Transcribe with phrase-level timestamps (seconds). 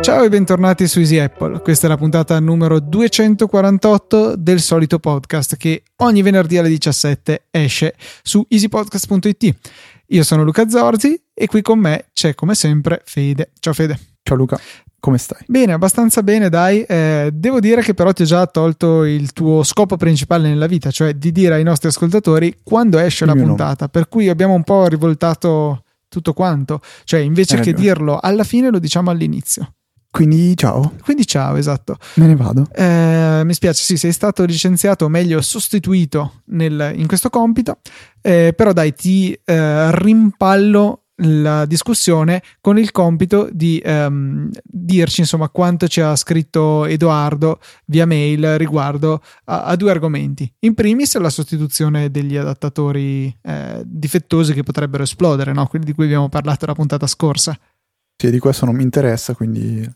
[0.00, 1.60] Ciao e bentornati su Easy Apple.
[1.60, 7.94] Questa è la puntata numero 248 del solito podcast che ogni venerdì alle 17 esce
[8.22, 9.54] su easypodcast.it.
[10.06, 13.52] Io sono Luca Zorzi e qui con me c'è come sempre Fede.
[13.60, 13.96] Ciao Fede.
[14.24, 14.58] Ciao Luca.
[15.00, 15.42] Come stai?
[15.46, 16.82] Bene, abbastanza bene, dai.
[16.82, 20.90] Eh, devo dire che però ti ho già tolto il tuo scopo principale nella vita,
[20.90, 23.76] cioè di dire ai nostri ascoltatori quando esce il la puntata.
[23.84, 23.90] Nome.
[23.92, 26.80] Per cui abbiamo un po' rivoltato tutto quanto.
[27.04, 27.88] Cioè, invece Hai che ragione.
[27.88, 29.74] dirlo alla fine, lo diciamo all'inizio.
[30.10, 30.94] Quindi ciao.
[31.02, 31.96] Quindi ciao, esatto.
[32.14, 32.66] Me ne vado.
[32.74, 37.78] Eh, mi spiace, sì, sei stato licenziato, o meglio sostituito nel, in questo compito,
[38.22, 45.48] eh, però dai, ti eh, rimpallo la discussione con il compito di ehm, dirci insomma
[45.48, 50.50] quanto ci ha scritto Edoardo via mail riguardo a, a due argomenti.
[50.60, 55.66] In primis la sostituzione degli adattatori eh, difettosi che potrebbero esplodere, no?
[55.66, 57.58] quelli di cui abbiamo parlato la puntata scorsa.
[58.16, 59.88] Sì, di questo non mi interessa, quindi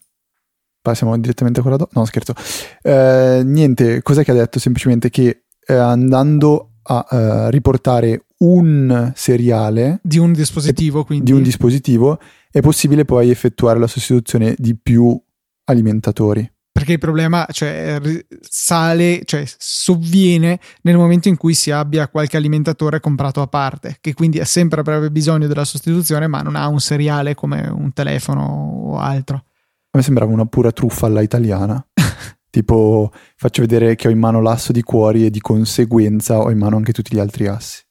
[0.80, 1.98] passiamo direttamente a quella dopo.
[1.98, 2.34] No, scherzo.
[2.83, 4.58] Eh, niente, cos'è che ha detto?
[4.58, 11.24] Semplicemente che eh, andando a uh, riportare un seriale di un dispositivo, quindi.
[11.24, 12.19] Di un dispositivo,
[12.50, 15.20] è possibile poi effettuare la sostituzione di più
[15.64, 16.50] alimentatori.
[16.72, 18.00] Perché il problema cioè,
[18.41, 24.14] sale, cioè sovviene nel momento in cui si abbia qualche alimentatore comprato a parte, che
[24.14, 28.42] quindi ha sempre avrebbe bisogno della sostituzione, ma non ha un seriale come un telefono
[28.86, 29.36] o altro.
[29.36, 31.86] A me sembrava una pura truffa alla italiana.
[32.53, 36.58] tipo, faccio vedere che ho in mano l'asso di cuori e di conseguenza ho in
[36.58, 37.83] mano anche tutti gli altri assi.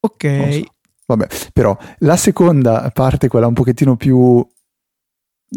[0.00, 0.52] Ok.
[0.52, 0.74] So.
[1.06, 4.46] Vabbè, però la seconda parte, quella un pochettino più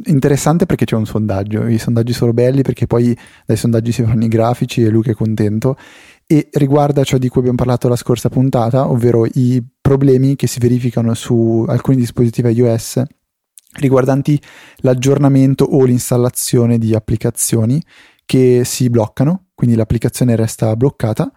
[0.06, 1.68] interessante perché c'è un sondaggio.
[1.68, 5.16] I sondaggi sono belli perché poi dai sondaggi si fanno i grafici e Luca è
[5.16, 5.78] contento.
[6.26, 10.60] E riguarda ciò di cui abbiamo parlato la scorsa puntata, ovvero i problemi che si
[10.60, 13.04] verificano su alcuni dispositivi iOS
[13.74, 14.42] riguardanti
[14.78, 17.82] l'aggiornamento o l'installazione di applicazioni
[18.30, 21.32] che si bloccano, quindi l'applicazione resta bloccata.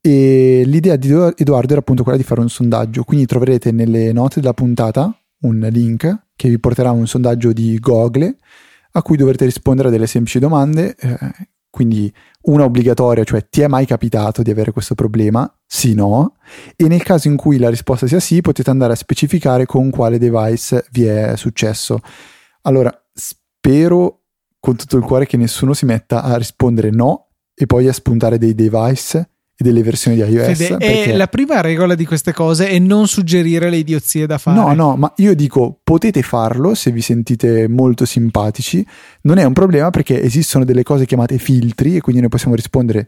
[0.00, 4.38] E l'idea di Edoardo era appunto quella di fare un sondaggio, quindi troverete nelle note
[4.38, 8.36] della puntata un link che vi porterà a un sondaggio di Google
[8.92, 11.18] a cui dovrete rispondere a delle semplici domande, eh,
[11.70, 15.52] quindi una obbligatoria, cioè ti è mai capitato di avere questo problema?
[15.66, 16.36] Sì, no.
[16.76, 20.18] E nel caso in cui la risposta sia sì, potete andare a specificare con quale
[20.18, 21.98] device vi è successo.
[22.62, 24.20] Allora, spero
[24.66, 28.36] con tutto il cuore che nessuno si metta a rispondere no e poi a spuntare
[28.36, 29.18] dei device
[29.56, 30.56] e delle versioni di iOS.
[30.56, 31.12] Fede, perché...
[31.12, 34.58] La prima regola di queste cose è non suggerire le idiozie da fare.
[34.58, 38.84] No, no, ma io dico potete farlo se vi sentite molto simpatici.
[39.20, 43.06] Non è un problema perché esistono delle cose chiamate filtri e quindi noi possiamo rispondere,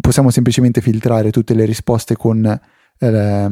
[0.00, 2.60] possiamo semplicemente filtrare tutte le risposte con
[2.98, 3.48] eh,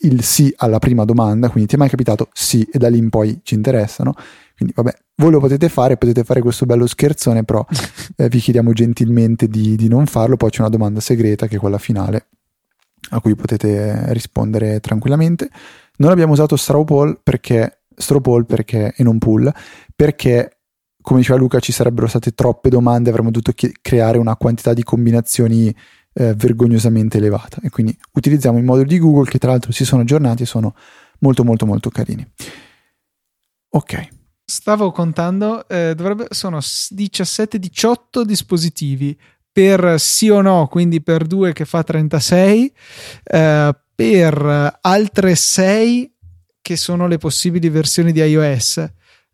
[0.00, 1.48] il sì alla prima domanda.
[1.48, 2.28] Quindi ti è mai capitato?
[2.32, 4.14] Sì, e da lì in poi ci interessano.
[4.56, 7.64] Quindi vabbè, voi lo potete fare, potete fare questo bello scherzone, però
[8.16, 10.36] eh, vi chiediamo gentilmente di, di, non farlo.
[10.36, 12.26] Poi c'è una domanda segreta che è quella finale
[13.10, 15.48] a cui potete rispondere tranquillamente.
[15.98, 19.52] Non abbiamo usato Strawpoll perché, Strawpoll perché, e non Pool
[19.94, 20.58] perché,
[21.00, 24.82] come diceva Luca, ci sarebbero state troppe domande, avremmo dovuto chi- creare una quantità di
[24.82, 25.74] combinazioni
[26.18, 27.58] eh, vergognosamente elevata.
[27.62, 30.74] E quindi utilizziamo i moduli di Google che tra l'altro si sono aggiornati e sono
[31.20, 32.26] molto molto molto carini.
[33.70, 34.08] Ok.
[34.44, 39.16] Stavo contando, eh, dovrebbe, sono 17-18 dispositivi
[39.52, 42.72] per sì o no, quindi per 2 che fa 36,
[43.24, 46.12] eh, per altre 6
[46.62, 48.90] che sono le possibili versioni di iOS.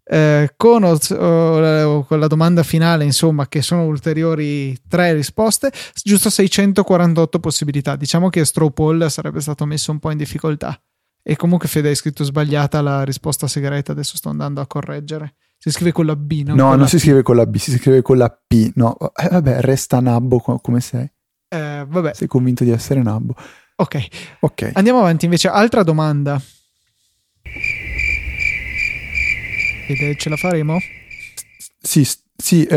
[0.06, 5.72] Eh, con, o, o, con la domanda finale, insomma, che sono ulteriori 3 risposte,
[6.02, 7.96] giusto 648 possibilità.
[7.96, 10.78] Diciamo che Straw Poll sarebbe stato messo un po' in difficoltà.
[11.26, 15.36] E comunque Fede hai scritto sbagliata la risposta segreta, adesso sto andando a correggere.
[15.56, 17.00] Si scrive con la B, non No, non si P.
[17.00, 18.72] scrive con la B, si scrive con la P.
[18.74, 21.10] No, eh, vabbè, resta Nabbo come sei.
[21.48, 22.12] Eh, vabbè.
[22.12, 23.34] Sei convinto di essere Nabbo.
[23.76, 24.06] Ok.
[24.40, 24.70] Ok.
[24.74, 25.48] Andiamo avanti invece.
[25.48, 26.40] Altra domanda.
[29.86, 30.78] Fede, ce la faremo?
[31.80, 32.76] Sì, sì, eh,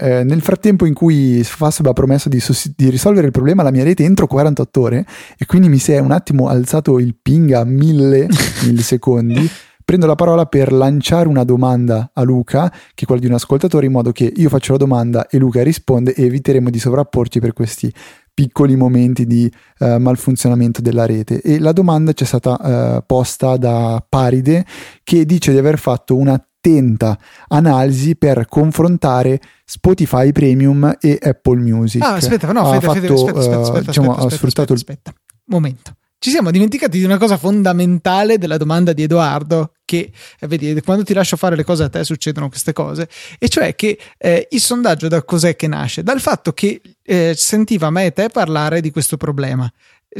[0.00, 2.42] eh, nel frattempo in cui Fastweb ha promesso di,
[2.74, 5.06] di, risolvere il problema alla mia rete entro 48 ore
[5.38, 8.26] e quindi mi si è un attimo alzato il ping a 1000
[8.66, 9.48] millisecondi,
[9.84, 13.86] prendo la parola per lanciare una domanda a Luca, che è quella di un ascoltatore,
[13.86, 17.52] in modo che io faccio la domanda e Luca risponde e eviteremo di sovrapporci per
[17.52, 17.92] questi
[18.36, 21.40] piccoli momenti di uh, malfunzionamento della rete.
[21.40, 24.66] E la domanda ci è stata uh, posta da Paride
[25.02, 27.18] che dice di aver fatto un'attenta
[27.48, 32.02] analisi per confrontare Spotify Premium e Apple Music.
[32.02, 35.32] Ah, aspetta, no, aspetta, fatto, aspetta, aspetta, aspetta, uh, diciamo, aspetta, ha sfruttato aspetta, aspetta,
[35.46, 35.92] momento.
[36.18, 41.04] Ci siamo dimenticati di una cosa fondamentale della domanda di Edoardo, che eh, vedi, quando
[41.04, 44.60] ti lascio fare le cose a te succedono queste cose, e cioè che eh, il
[44.60, 46.02] sondaggio da cos'è che nasce?
[46.02, 49.72] Dal fatto che eh, sentiva me e te parlare di questo problema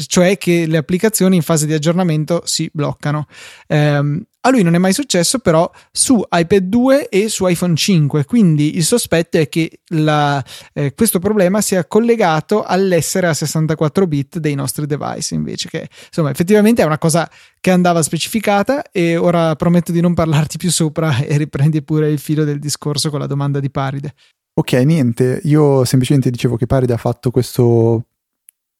[0.04, 3.26] cioè che le applicazioni in fase di aggiornamento si bloccano.
[3.68, 8.24] Um, a lui non è mai successo però su iPad 2 e su iPhone 5,
[8.24, 14.38] quindi il sospetto è che la, eh, questo problema sia collegato all'essere a 64 bit
[14.38, 17.28] dei nostri device, invece che insomma effettivamente è una cosa
[17.60, 22.20] che andava specificata e ora prometto di non parlarti più sopra e riprendi pure il
[22.20, 24.14] filo del discorso con la domanda di Paride.
[24.54, 28.04] Ok, niente, io semplicemente dicevo che Paride ha fatto questo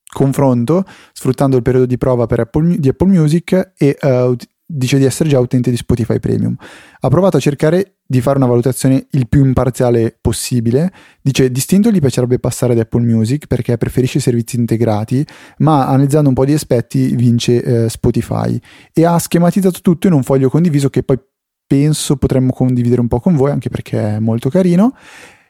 [0.09, 4.35] confronto sfruttando il periodo di prova Apple, di Apple Music e uh,
[4.69, 6.55] dice di essere già utente di Spotify Premium.
[6.99, 10.91] Ha provato a cercare di fare una valutazione il più imparziale possibile.
[11.21, 15.25] Dice distinto gli piacerebbe passare ad Apple Music perché preferisce i servizi integrati,
[15.59, 18.59] ma analizzando un po' di aspetti vince eh, Spotify
[18.93, 21.17] e ha schematizzato tutto in un foglio condiviso che poi
[21.65, 24.93] penso potremmo condividere un po' con voi anche perché è molto carino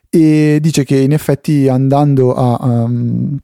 [0.10, 3.38] e dice che in effetti andando a um,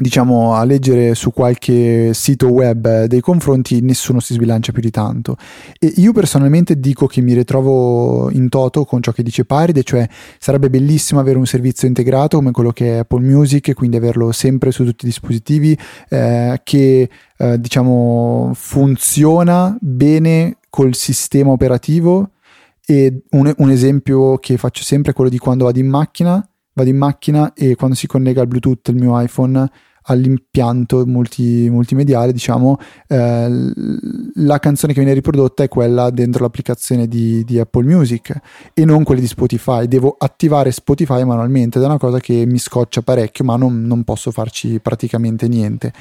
[0.00, 5.36] diciamo a leggere su qualche sito web dei confronti nessuno si sbilancia più di tanto.
[5.78, 10.08] E io personalmente dico che mi ritrovo in toto con ciò che dice Paride cioè
[10.38, 14.70] sarebbe bellissimo avere un servizio integrato come quello che è Apple Music quindi averlo sempre
[14.70, 22.30] su tutti i dispositivi eh, che eh, diciamo funziona bene col sistema operativo.
[22.86, 26.88] E un, un esempio che faccio sempre è quello di quando vado in macchina vado
[26.88, 29.68] in macchina e quando si collega al Bluetooth il mio iPhone
[30.04, 33.72] all'impianto multi, multimediale, diciamo, eh,
[34.34, 38.38] la canzone che viene riprodotta è quella dentro l'applicazione di, di, Apple Music
[38.74, 39.86] e non quelle di Spotify.
[39.86, 44.04] Devo attivare Spotify manualmente ed è una cosa che mi scoccia parecchio, ma non, non
[44.04, 45.92] posso farci praticamente niente.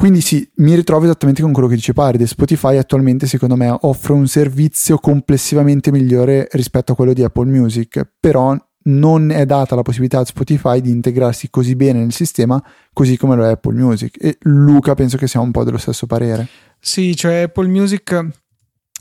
[0.00, 2.26] Quindi sì, mi ritrovo esattamente con quello che dice Paride.
[2.26, 8.10] Spotify attualmente secondo me offre un servizio complessivamente migliore rispetto a quello di Apple Music,
[8.18, 12.62] però non è data la possibilità a Spotify di integrarsi così bene nel sistema
[12.92, 14.16] così come lo è Apple Music.
[14.20, 16.48] E Luca penso che sia un po' dello stesso parere.
[16.78, 18.28] Sì cioè Apple Music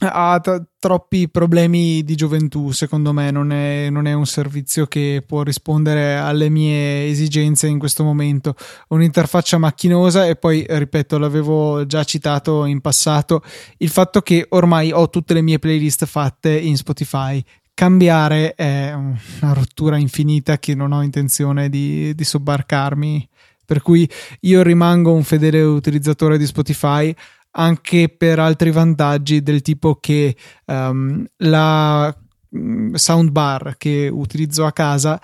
[0.02, 3.32] ha t- troppi problemi di gioventù secondo me.
[3.32, 8.56] Non è, non è, un servizio che può rispondere alle mie esigenze in questo momento.
[8.90, 13.42] Un'interfaccia macchinosa e poi ripeto l'avevo già citato in passato
[13.78, 17.44] il fatto che ormai ho tutte le mie playlist fatte in Spotify
[17.80, 23.30] cambiare è una rottura infinita che non ho intenzione di, di sobbarcarmi.
[23.66, 24.10] Per cui
[24.42, 27.16] io rimango un fedele utilizzatore di Spotify
[27.52, 30.36] anche per altri vantaggi del tipo che
[30.66, 32.14] um, la
[32.54, 35.18] mm, soundbar che utilizzo a casa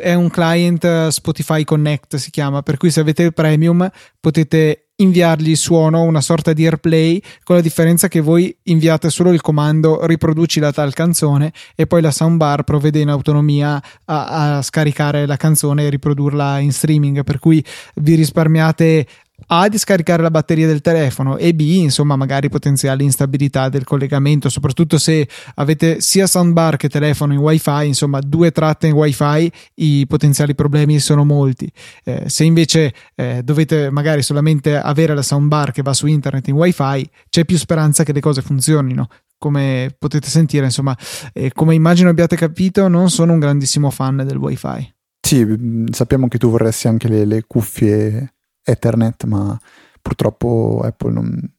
[0.00, 3.90] è un client Spotify Connect si chiama per cui se avete il premium
[4.20, 9.32] potete inviargli il suono, una sorta di airplay, con la differenza che voi inviate solo
[9.32, 14.62] il comando riproduci la tal canzone e poi la soundbar provvede in autonomia a, a
[14.62, 17.62] scaricare la canzone e riprodurla in streaming, per cui
[17.96, 19.06] vi risparmiate
[19.48, 24.48] a di scaricare la batteria del telefono e B insomma magari potenziali instabilità del collegamento
[24.48, 30.06] soprattutto se avete sia soundbar che telefono in wifi insomma due tratte in wifi i
[30.06, 31.70] potenziali problemi sono molti.
[32.04, 36.54] Eh, se invece eh, dovete magari solamente avere la soundbar che va su internet in
[36.54, 39.08] wifi c'è più speranza che le cose funzionino.
[39.38, 40.96] Come potete sentire insomma
[41.34, 44.94] eh, come immagino abbiate capito non sono un grandissimo fan del wifi.
[45.20, 48.35] Sì mm, sappiamo che tu vorresti anche le, le cuffie
[48.66, 49.58] Ethernet, ma
[50.02, 51.54] purtroppo Apple non,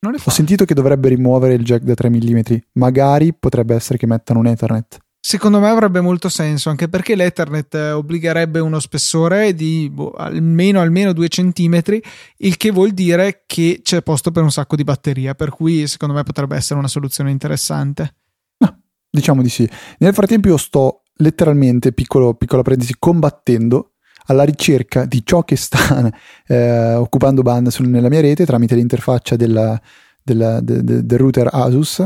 [0.00, 2.40] non Ho sentito che dovrebbe rimuovere il jack da 3 mm.
[2.72, 4.98] Magari potrebbe essere che mettano un Ethernet.
[5.24, 11.12] Secondo me avrebbe molto senso, anche perché l'Ethernet obbligherebbe uno spessore di boh, almeno, almeno
[11.12, 11.80] 2 cm,
[12.38, 16.14] il che vuol dire che c'è posto per un sacco di batteria, per cui secondo
[16.14, 18.16] me potrebbe essere una soluzione interessante.
[18.58, 19.70] No, diciamo di sì.
[19.98, 23.91] Nel frattempo io sto letteralmente, piccolo, piccola parentesi, combattendo
[24.32, 26.10] alla ricerca di ciò che sta
[26.46, 29.80] eh, occupando banda sul, nella mia rete tramite l'interfaccia della,
[30.22, 32.04] della, de, de, del router Asus.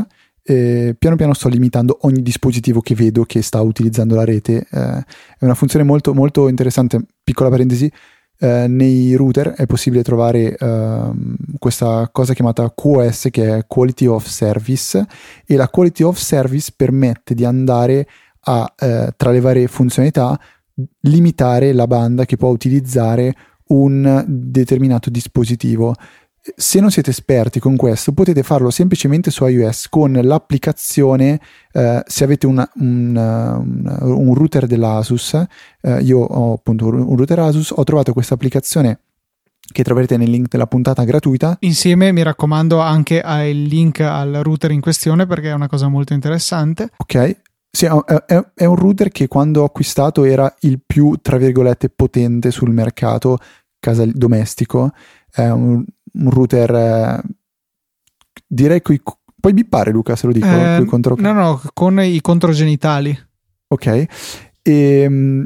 [0.49, 4.65] E piano piano sto limitando ogni dispositivo che vedo che sta utilizzando la rete.
[4.69, 5.03] Eh,
[5.39, 7.01] è una funzione molto, molto interessante.
[7.23, 7.91] Piccola parentesi.
[8.39, 11.11] Eh, nei router è possibile trovare uh,
[11.57, 15.03] questa cosa chiamata QoS che è Quality of Service
[15.43, 18.07] e la Quality of Service permette di andare
[18.41, 20.39] a, uh, tra le varie funzionalità
[21.01, 23.35] limitare la banda che può utilizzare
[23.67, 25.95] un determinato dispositivo.
[26.55, 31.41] Se non siete esperti con questo, potete farlo semplicemente su iOS con l'applicazione.
[31.73, 35.33] Eh, se avete una, un, un, un, router dell'Asus,
[35.81, 38.99] eh, io ho appunto un router Asus, ho trovato questa applicazione
[39.69, 41.57] che troverete nel link della puntata gratuita.
[41.61, 46.13] Insieme, mi raccomando, anche al link al router in questione perché è una cosa molto
[46.13, 46.91] interessante.
[46.95, 52.51] Ok, sì, è, un router che quando ho acquistato era il più, tra virgolette, potente
[52.51, 53.37] sul mercato
[53.79, 54.91] casa domestico.
[55.29, 57.21] È un, un router, eh,
[58.47, 59.01] direi, coi,
[59.39, 60.47] puoi bippare Luca se lo dico?
[60.47, 61.15] Eh, contro...
[61.17, 63.17] No, no, con i controgenitali.
[63.67, 63.85] Ok.
[63.87, 64.07] E,
[64.63, 65.45] ehm,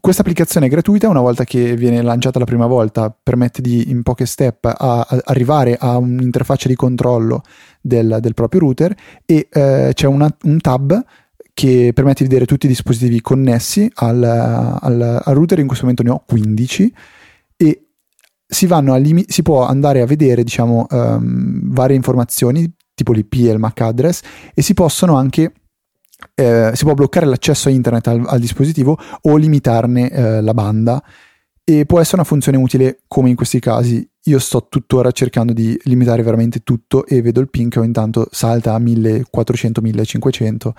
[0.00, 4.02] questa applicazione è gratuita, una volta che viene lanciata la prima volta permette di in
[4.02, 7.42] poche step a, a arrivare a un'interfaccia di controllo
[7.80, 8.94] del, del proprio router
[9.24, 11.04] e eh, c'è una, un tab
[11.54, 16.04] che permette di vedere tutti i dispositivi connessi al, al, al, router, in questo momento
[16.04, 16.94] ne ho 15
[17.56, 17.86] e
[18.46, 23.58] si, limi- si può andare a vedere diciamo um, varie informazioni tipo l'IP e il
[23.58, 24.20] MAC address
[24.54, 25.52] e si possono anche
[26.34, 31.02] eh, si può bloccare l'accesso a internet al, al dispositivo o limitarne eh, la banda
[31.64, 34.08] e può essere una funzione utile come in questi casi.
[34.28, 38.74] Io sto tuttora cercando di limitare veramente tutto e vedo il ping che intanto salta
[38.74, 40.70] a 1400-1500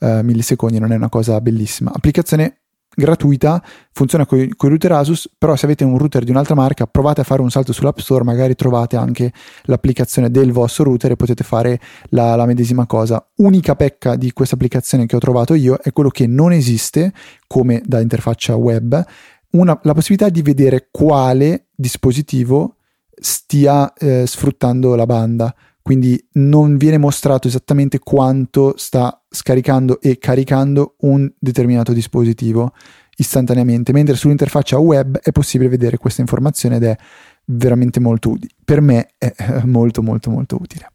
[0.00, 1.92] eh, millisecondi, non è una cosa bellissima.
[1.94, 2.62] Applicazione
[2.96, 7.20] gratuita, funziona con i router Asus, però se avete un router di un'altra marca provate
[7.20, 9.32] a fare un salto sull'App Store, magari trovate anche
[9.64, 13.24] l'applicazione del vostro router e potete fare la, la medesima cosa.
[13.36, 17.12] Unica pecca di questa applicazione che ho trovato io è quello che non esiste
[17.46, 19.04] come da interfaccia web,
[19.50, 22.75] una, la possibilità di vedere quale dispositivo
[23.18, 25.54] stia eh, sfruttando la banda
[25.86, 32.72] quindi non viene mostrato esattamente quanto sta scaricando e caricando un determinato dispositivo
[33.18, 36.96] istantaneamente, mentre sull'interfaccia web è possibile vedere questa informazione ed è
[37.44, 38.50] veramente molto utile.
[38.64, 39.32] Per me è
[39.62, 40.90] molto molto molto utile.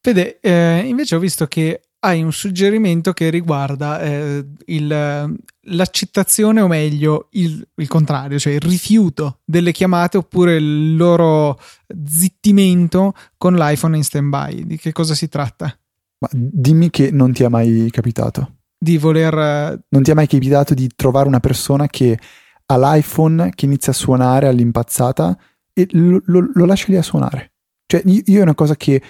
[0.00, 6.68] Fede, eh, invece ho visto che hai un suggerimento che riguarda eh, il, l'accettazione o
[6.68, 11.58] meglio il, il, contrario, cioè il rifiuto delle chiamate oppure il loro
[12.06, 14.66] zittimento con l'iPhone in stand-by.
[14.66, 15.76] Di che cosa si tratta?
[16.18, 18.56] Ma dimmi che non ti è mai capitato.
[18.78, 19.34] Di voler...
[19.34, 22.18] Eh, non ti è mai capitato di trovare una persona che
[22.66, 25.36] ha l'iPhone che inizia a suonare all'impazzata
[25.72, 27.52] e lo, lo, lo lascia lì a suonare.
[27.86, 29.02] Cioè io è una cosa che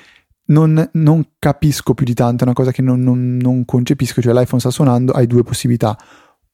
[0.46, 4.34] non, non, capisco più di tanto, è una cosa che non, non, non, concepisco, cioè
[4.34, 5.96] l'iPhone sta suonando, hai due possibilità.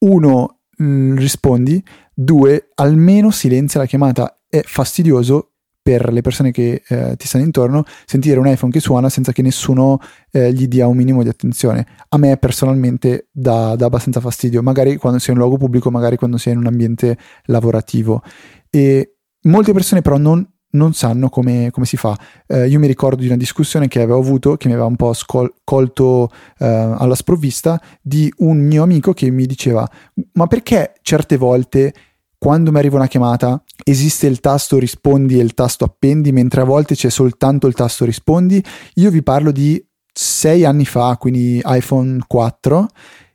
[0.01, 1.83] Uno, mm, rispondi,
[2.15, 4.43] due, almeno silenzia la chiamata.
[4.49, 5.51] È fastidioso
[5.83, 9.43] per le persone che eh, ti stanno intorno sentire un iPhone che suona senza che
[9.43, 9.99] nessuno
[10.31, 11.87] eh, gli dia un minimo di attenzione.
[12.09, 16.17] A me personalmente dà, dà abbastanza fastidio, magari quando sei in un luogo pubblico, magari
[16.17, 18.23] quando sei in un ambiente lavorativo.
[18.69, 22.17] E molte persone però non non sanno come, come si fa.
[22.47, 25.13] Eh, io mi ricordo di una discussione che avevo avuto, che mi aveva un po'
[25.13, 29.89] scol- colto eh, alla sprovvista, di un mio amico che mi diceva,
[30.33, 31.95] ma perché certe volte
[32.41, 36.65] quando mi arriva una chiamata esiste il tasto rispondi e il tasto appendi, mentre a
[36.65, 38.65] volte c'è soltanto il tasto rispondi?
[38.95, 42.89] Io vi parlo di sei anni fa, quindi iPhone 4,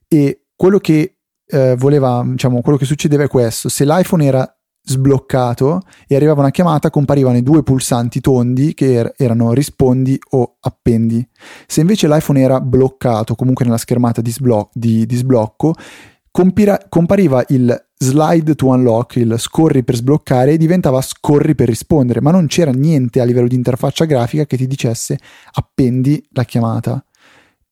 [0.07, 5.81] e quello che eh, voleva, diciamo, quello che succedeva è questo: se l'iPhone era sbloccato
[6.07, 11.27] e arrivava una chiamata, comparivano i due pulsanti tondi che er- erano rispondi o appendi.
[11.65, 15.73] Se invece l'iPhone era bloccato, comunque nella schermata di, sblo- di, di sblocco,
[16.31, 22.21] compira- compariva il slide to unlock, il scorri per sbloccare e diventava scorri per rispondere,
[22.21, 25.17] ma non c'era niente a livello di interfaccia grafica che ti dicesse
[25.53, 27.03] appendi la chiamata.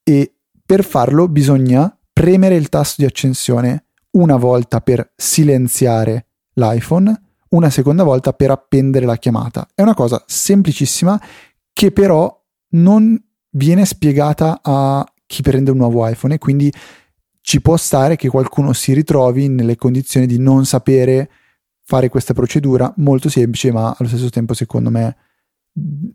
[0.01, 7.69] E per farlo bisogna premere il tasto di accensione una volta per silenziare l'iPhone una
[7.69, 9.67] seconda volta per appendere la chiamata.
[9.73, 11.19] È una cosa semplicissima
[11.71, 16.71] che però non viene spiegata a chi prende un nuovo iPhone e quindi
[17.41, 21.29] ci può stare che qualcuno si ritrovi nelle condizioni di non sapere
[21.83, 25.17] fare questa procedura molto semplice ma allo stesso tempo secondo me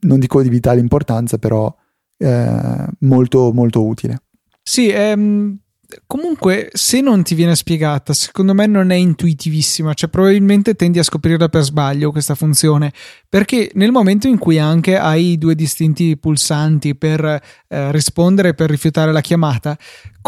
[0.01, 1.73] non dico di vitale importanza però
[2.17, 4.23] eh, molto molto utile.
[4.63, 5.59] Sì, ehm,
[6.07, 11.03] comunque se non ti viene spiegata secondo me non è intuitivissima cioè probabilmente tendi a
[11.03, 12.93] scoprirla per sbaglio questa funzione
[13.27, 19.13] perché nel momento in cui anche hai due distinti pulsanti per eh, rispondere per rifiutare
[19.13, 19.79] la chiamata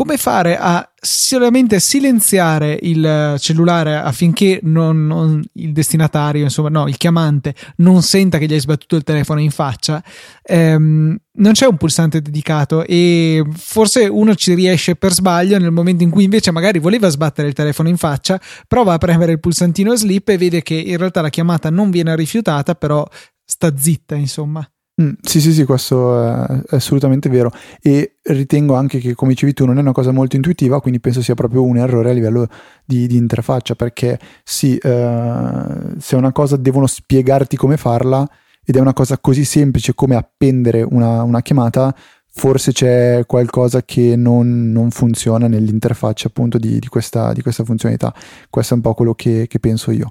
[0.01, 6.97] come fare a solamente silenziare il cellulare affinché non, non, il destinatario, insomma, no, il
[6.97, 10.03] chiamante non senta che gli hai sbattuto il telefono in faccia.
[10.43, 16.03] Ehm, non c'è un pulsante dedicato e forse uno ci riesce per sbaglio nel momento
[16.03, 19.95] in cui invece magari voleva sbattere il telefono in faccia, prova a premere il pulsantino
[19.95, 23.07] sleep e vede che in realtà la chiamata non viene rifiutata, però
[23.45, 24.67] sta zitta, insomma.
[25.01, 27.51] Mm, sì, sì, sì, questo è, assolutamente vero.
[27.81, 31.23] E ritengo anche che, come dicevi tu, non è una cosa molto intuitiva, quindi penso
[31.23, 32.47] sia proprio un errore a livello
[32.85, 35.63] di, di interfaccia, perché sì, eh,
[35.99, 38.29] se è una cosa devono spiegarti come farla
[38.65, 41.95] ed è una cosa così semplice come appendere una, una chiamata,
[42.33, 48.15] forse c'è qualcosa che non, non funziona nell'interfaccia appunto di, di, questa, di, questa, funzionalità.
[48.51, 50.11] Questo è un po' quello che, che penso io.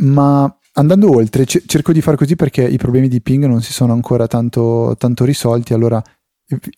[0.00, 3.72] Ma andando oltre, c- cerco di fare così perché i problemi di ping non si
[3.72, 6.02] sono ancora tanto, tanto risolti, allora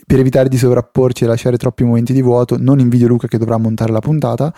[0.06, 3.56] per evitare di sovrapporci e lasciare troppi momenti di vuoto, non invidio Luca che dovrà
[3.56, 4.52] montare la puntata.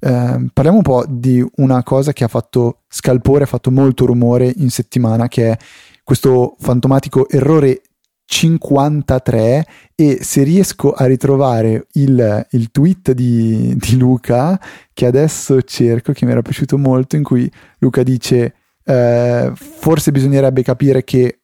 [0.00, 4.52] Eh, parliamo un po' di una cosa che ha fatto scalpore, ha fatto molto rumore
[4.56, 5.56] in settimana, che è
[6.04, 7.82] questo fantomatico errore
[8.30, 14.60] 53 e se riesco a ritrovare il, il tweet di, di, Luca
[14.92, 18.54] che adesso cerco che mi era piaciuto molto in cui Luca dice
[18.88, 21.40] eh, forse bisognerebbe capire che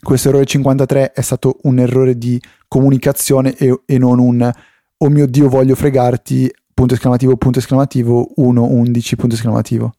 [0.00, 4.52] questo errore 53 è stato un errore di comunicazione e, e non un
[4.98, 9.92] oh mio dio voglio fregarti punto esclamativo punto esclamativo 1 11 punto esclamativo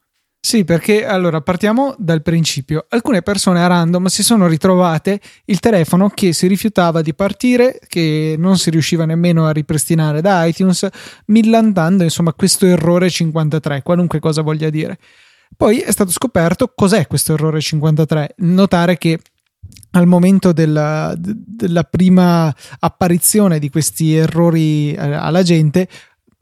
[0.46, 2.86] sì, perché allora partiamo dal principio.
[2.90, 8.36] Alcune persone a random si sono ritrovate il telefono che si rifiutava di partire, che
[8.38, 10.86] non si riusciva nemmeno a ripristinare da iTunes,
[11.28, 14.98] millantando insomma questo errore 53, qualunque cosa voglia dire.
[15.56, 18.36] Poi è stato scoperto cos'è questo errore 53.
[18.38, 19.20] Notare che
[19.92, 25.88] al momento della, della prima apparizione di questi errori eh, alla gente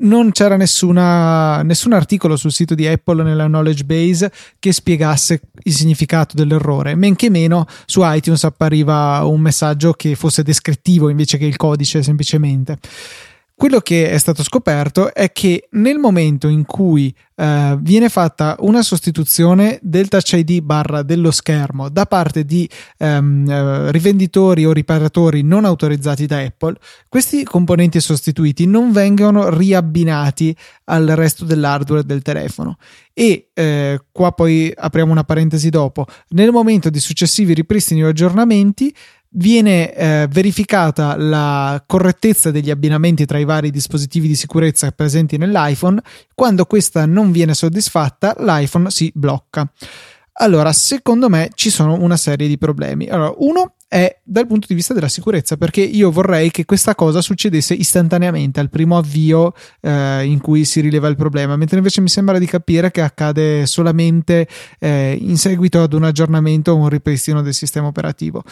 [0.01, 5.73] non c'era nessuna, nessun articolo sul sito di Apple nella knowledge base che spiegasse il
[5.73, 11.45] significato dell'errore, men che meno su iTunes appariva un messaggio che fosse descrittivo invece che
[11.45, 12.79] il codice semplicemente.
[13.61, 18.81] Quello che è stato scoperto è che nel momento in cui eh, viene fatta una
[18.81, 25.43] sostituzione del Touch ID barra dello schermo da parte di ehm, eh, rivenditori o riparatori
[25.43, 26.73] non autorizzati da Apple,
[27.07, 32.77] questi componenti sostituiti non vengono riabbinati al resto dell'hardware del telefono.
[33.13, 36.07] E eh, qua poi apriamo una parentesi dopo.
[36.29, 38.91] Nel momento di successivi ripristini o aggiornamenti
[39.33, 46.01] viene eh, verificata la correttezza degli abbinamenti tra i vari dispositivi di sicurezza presenti nell'iPhone.
[46.33, 49.69] Quando questa non viene soddisfatta, l'iPhone si blocca.
[50.33, 53.07] Allora, secondo me ci sono una serie di problemi.
[53.07, 57.21] Allora, uno è dal punto di vista della sicurezza, perché io vorrei che questa cosa
[57.21, 62.07] succedesse istantaneamente al primo avvio eh, in cui si rileva il problema, mentre invece mi
[62.07, 64.47] sembra di capire che accade solamente
[64.79, 68.43] eh, in seguito ad un aggiornamento o un ripristino del sistema operativo.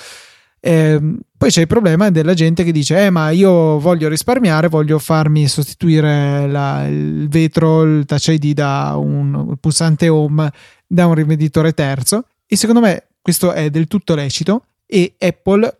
[0.60, 1.00] Eh,
[1.38, 5.48] poi c'è il problema della gente che dice: Eh, ma io voglio risparmiare, voglio farmi
[5.48, 10.52] sostituire la, il vetro, il touch ID da un pulsante home
[10.86, 12.26] da un rivenditore terzo.
[12.46, 14.64] E secondo me questo è del tutto lecito.
[14.86, 15.78] E Apple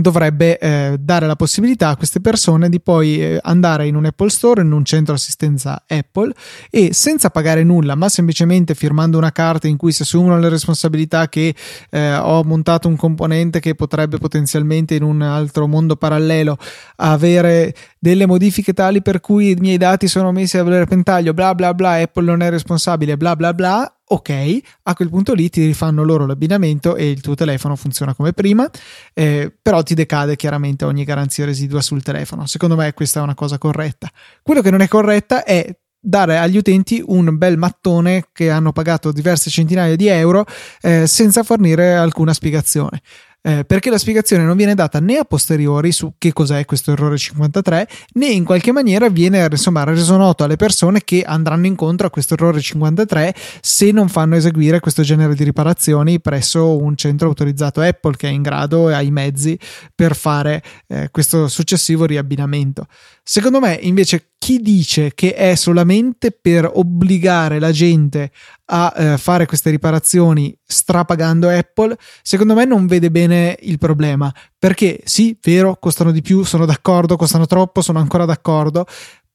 [0.00, 4.30] dovrebbe eh, dare la possibilità a queste persone di poi eh, andare in un Apple
[4.30, 6.32] Store, in un centro assistenza Apple
[6.70, 11.28] e senza pagare nulla, ma semplicemente firmando una carta in cui si assumono le responsabilità
[11.28, 11.54] che
[11.90, 16.56] eh, ho montato un componente che potrebbe potenzialmente in un altro mondo parallelo
[16.96, 21.74] avere delle modifiche tali per cui i miei dati sono messi a repentaglio, bla bla
[21.74, 26.02] bla, Apple non è responsabile, bla bla bla ok, a quel punto lì ti rifanno
[26.02, 28.68] loro l'abbinamento e il tuo telefono funziona come prima,
[29.14, 32.46] eh, però ti decade chiaramente ogni garanzia residua sul telefono.
[32.46, 34.10] Secondo me questa è una cosa corretta.
[34.42, 39.10] Quello che non è corretta è dare agli utenti un bel mattone che hanno pagato
[39.12, 40.46] diverse centinaia di euro
[40.80, 43.02] eh, senza fornire alcuna spiegazione
[43.48, 47.16] eh, perché la spiegazione non viene data né a posteriori su che cos'è questo errore
[47.16, 52.10] 53 né in qualche maniera viene insomma reso noto alle persone che andranno incontro a
[52.10, 57.80] questo errore 53 se non fanno eseguire questo genere di riparazioni presso un centro autorizzato
[57.80, 59.58] Apple che è in grado e ha i mezzi
[59.94, 62.86] per fare eh, questo successivo riabbinamento.
[63.22, 68.30] Secondo me invece chi dice che è solamente per obbligare la gente
[68.70, 74.32] a eh, fare queste riparazioni strapagando Apple, secondo me non vede bene il problema.
[74.58, 78.86] Perché sì, vero, costano di più, sono d'accordo, costano troppo, sono ancora d'accordo,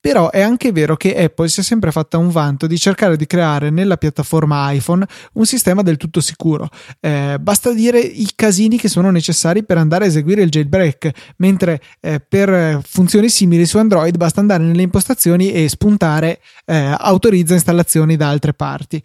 [0.04, 3.26] però è anche vero che Apple si è sempre fatta un vanto di cercare di
[3.26, 6.68] creare nella piattaforma iPhone un sistema del tutto sicuro.
[7.00, 11.80] Eh, basta dire i casini che sono necessari per andare a eseguire il jailbreak, mentre
[12.02, 18.18] eh, per funzioni simili su Android basta andare nelle impostazioni e spuntare eh, autorizza installazioni
[18.18, 19.02] da altre parti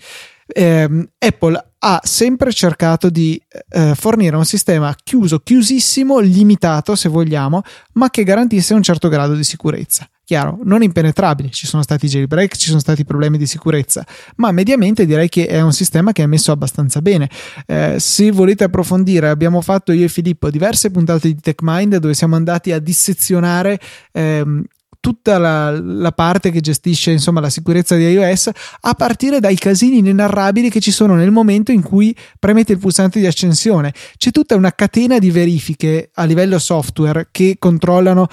[0.48, 7.62] eh, Apple ha sempre cercato di eh, fornire un sistema chiuso, chiusissimo, limitato se vogliamo,
[7.94, 10.08] ma che garantisse un certo grado di sicurezza.
[10.24, 14.04] Chiaro, non impenetrabile, ci sono stati jailbreak, ci sono stati problemi di sicurezza,
[14.36, 17.30] ma mediamente direi che è un sistema che è messo abbastanza bene.
[17.64, 22.36] Eh, se volete approfondire, abbiamo fatto io e Filippo diverse puntate di TechMind dove siamo
[22.36, 23.80] andati a dissezionare
[24.12, 24.64] ehm,
[25.08, 29.98] tutta la, la, parte che gestisce insomma la sicurezza di iOS a partire dai casini
[29.98, 34.54] inenarrabili che ci sono nel momento in cui premete il pulsante di accensione c'è tutta
[34.54, 38.28] una catena di verifiche a livello software che controllano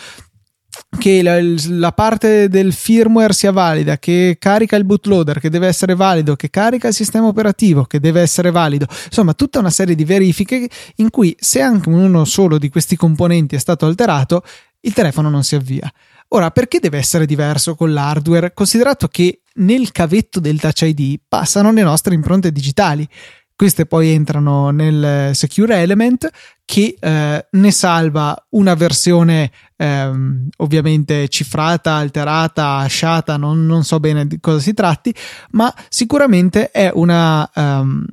[1.00, 5.96] che la, la, parte del firmware sia valida, che carica il bootloader, che deve essere
[5.96, 8.86] valido, che carica il sistema operativo, che deve essere valido.
[9.06, 13.56] Insomma, tutta una serie di verifiche in cui se anche uno solo di questi componenti
[13.56, 14.44] è stato alterato,
[14.82, 15.92] il telefono non si avvia.
[16.30, 21.72] Ora, perché deve essere diverso con l'hardware, considerato che nel cavetto del Touch ID passano
[21.72, 23.08] le nostre impronte digitali?
[23.56, 26.30] Queste poi entrano nel Secure Element
[26.66, 34.28] che eh, ne salva una versione ehm, ovviamente cifrata, alterata, asciata, non, non, so bene
[34.28, 35.16] di cosa si tratti,
[35.52, 38.06] ma sicuramente è una, um,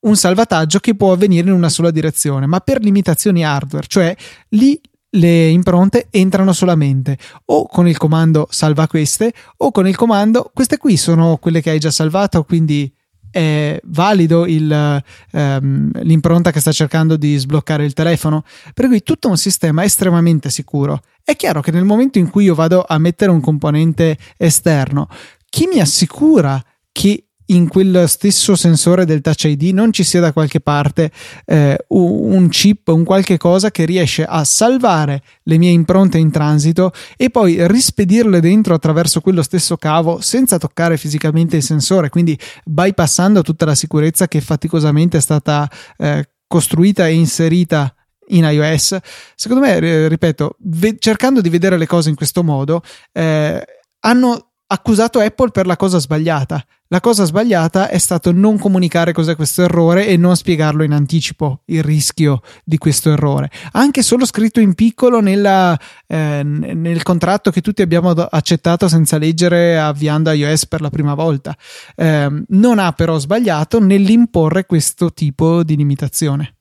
[0.00, 4.16] un salvataggio che può avvenire in una sola direzione, ma per limitazioni hardware, cioè
[4.50, 7.16] lì le impronte entrano solamente
[7.46, 11.70] o con il comando salva queste o con il comando queste qui sono quelle che
[11.70, 12.92] hai già salvato quindi
[13.30, 18.44] è valido il, um, l'impronta che sta cercando di sbloccare il telefono.
[18.72, 21.02] Per cui tutto un sistema estremamente sicuro.
[21.22, 25.08] È chiaro che nel momento in cui io vado a mettere un componente esterno
[25.56, 30.32] chi mi assicura che in quel stesso sensore del Touch ID non ci sia da
[30.32, 31.10] qualche parte
[31.44, 36.92] eh, un chip, un qualche cosa che riesce a salvare le mie impronte in transito
[37.16, 43.42] e poi rispedirle dentro attraverso quello stesso cavo senza toccare fisicamente il sensore, quindi bypassando
[43.42, 47.94] tutta la sicurezza che faticosamente è stata eh, costruita e inserita
[48.28, 48.96] in iOS.
[49.34, 52.82] Secondo me, ripeto, ve- cercando di vedere le cose in questo modo,
[53.12, 53.64] eh,
[54.00, 56.64] hanno accusato Apple per la cosa sbagliata.
[56.88, 61.62] La cosa sbagliata è stato non comunicare cos'è questo errore e non spiegarlo in anticipo,
[61.66, 63.50] il rischio di questo errore.
[63.72, 65.76] Anche solo scritto in piccolo nella,
[66.06, 71.56] eh, nel contratto che tutti abbiamo accettato senza leggere avviando iOS per la prima volta.
[71.96, 76.54] Eh, non ha però sbagliato nell'imporre questo tipo di limitazione.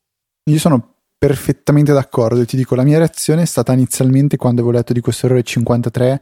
[0.49, 4.75] Io sono perfettamente d'accordo e ti dico la mia reazione è stata inizialmente quando avevo
[4.75, 6.19] letto di questo errore 53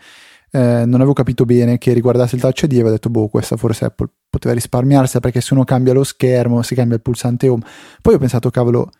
[0.55, 3.57] eh, non avevo capito bene che riguardasse il touch ID e avevo detto boh questa
[3.57, 7.63] forse Apple poteva risparmiarsela perché se uno cambia lo schermo si cambia il pulsante home
[8.01, 8.91] poi ho pensato cavolo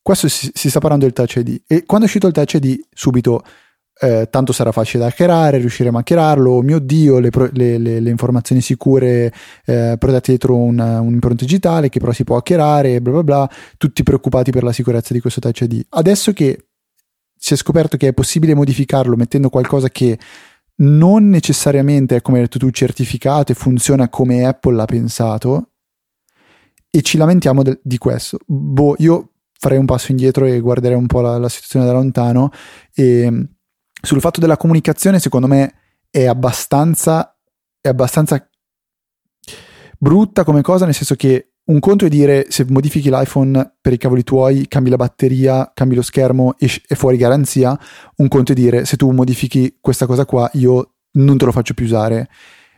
[0.00, 2.80] questo si, si sta parlando del touch ID e quando è uscito il touch ID
[2.90, 3.42] subito
[4.00, 8.00] eh, tanto sarà facile da hackerare, riusciremo a hackerarlo, oh mio Dio, le, le, le,
[8.00, 9.32] le informazioni sicure
[9.64, 14.02] eh, protette dietro un, un'impronta digitale che però si può hackerare, bla bla bla, tutti
[14.02, 15.84] preoccupati per la sicurezza di questo Touch ID.
[15.90, 16.66] Adesso che
[17.36, 20.18] si è scoperto che è possibile modificarlo mettendo qualcosa che
[20.76, 25.70] non necessariamente è come hai detto tu certificato e funziona come Apple l'ha pensato
[26.90, 28.38] e ci lamentiamo de- di questo.
[28.46, 32.50] Boh, io farei un passo indietro e guarderei un po' la, la situazione da lontano
[32.92, 33.42] e mm,
[34.02, 35.74] sul fatto della comunicazione secondo me
[36.10, 37.38] è abbastanza
[37.80, 38.44] è abbastanza
[39.98, 43.98] brutta come cosa nel senso che un conto è dire se modifichi l'iPhone per i
[43.98, 47.78] cavoli tuoi, cambi la batteria, cambi lo schermo e è fuori garanzia.
[48.16, 51.74] Un conto è dire se tu modifichi questa cosa qua, io non te lo faccio
[51.74, 52.28] più usare.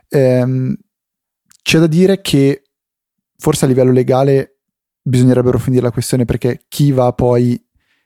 [0.09, 0.77] Ehm,
[1.62, 2.64] c'è da dire che
[3.38, 4.59] forse a livello legale
[5.01, 7.62] bisognerebbe approfondire la questione perché chi va poi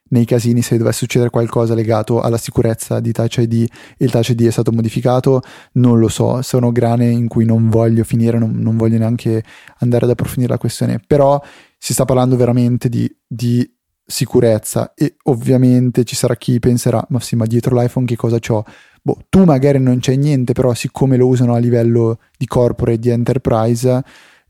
[0.09, 3.67] nei casini se dovesse succedere qualcosa legato alla sicurezza di Touch ID
[3.97, 5.41] e il Touch ID è stato modificato,
[5.73, 9.43] non lo so, sono grane in cui non voglio finire, non, non voglio neanche
[9.79, 11.41] andare ad approfondire la questione, però
[11.77, 13.69] si sta parlando veramente di, di
[14.05, 18.65] sicurezza e ovviamente ci sarà chi penserà, ma sì, ma dietro l'iPhone che cosa c'ho?
[19.01, 23.09] Boh, tu magari non c'è niente, però siccome lo usano a livello di corporate, di
[23.09, 24.03] enterprise,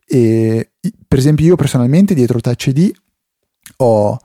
[0.06, 0.72] e
[1.08, 2.91] per esempio io personalmente dietro Touch ID
[3.78, 4.17] ho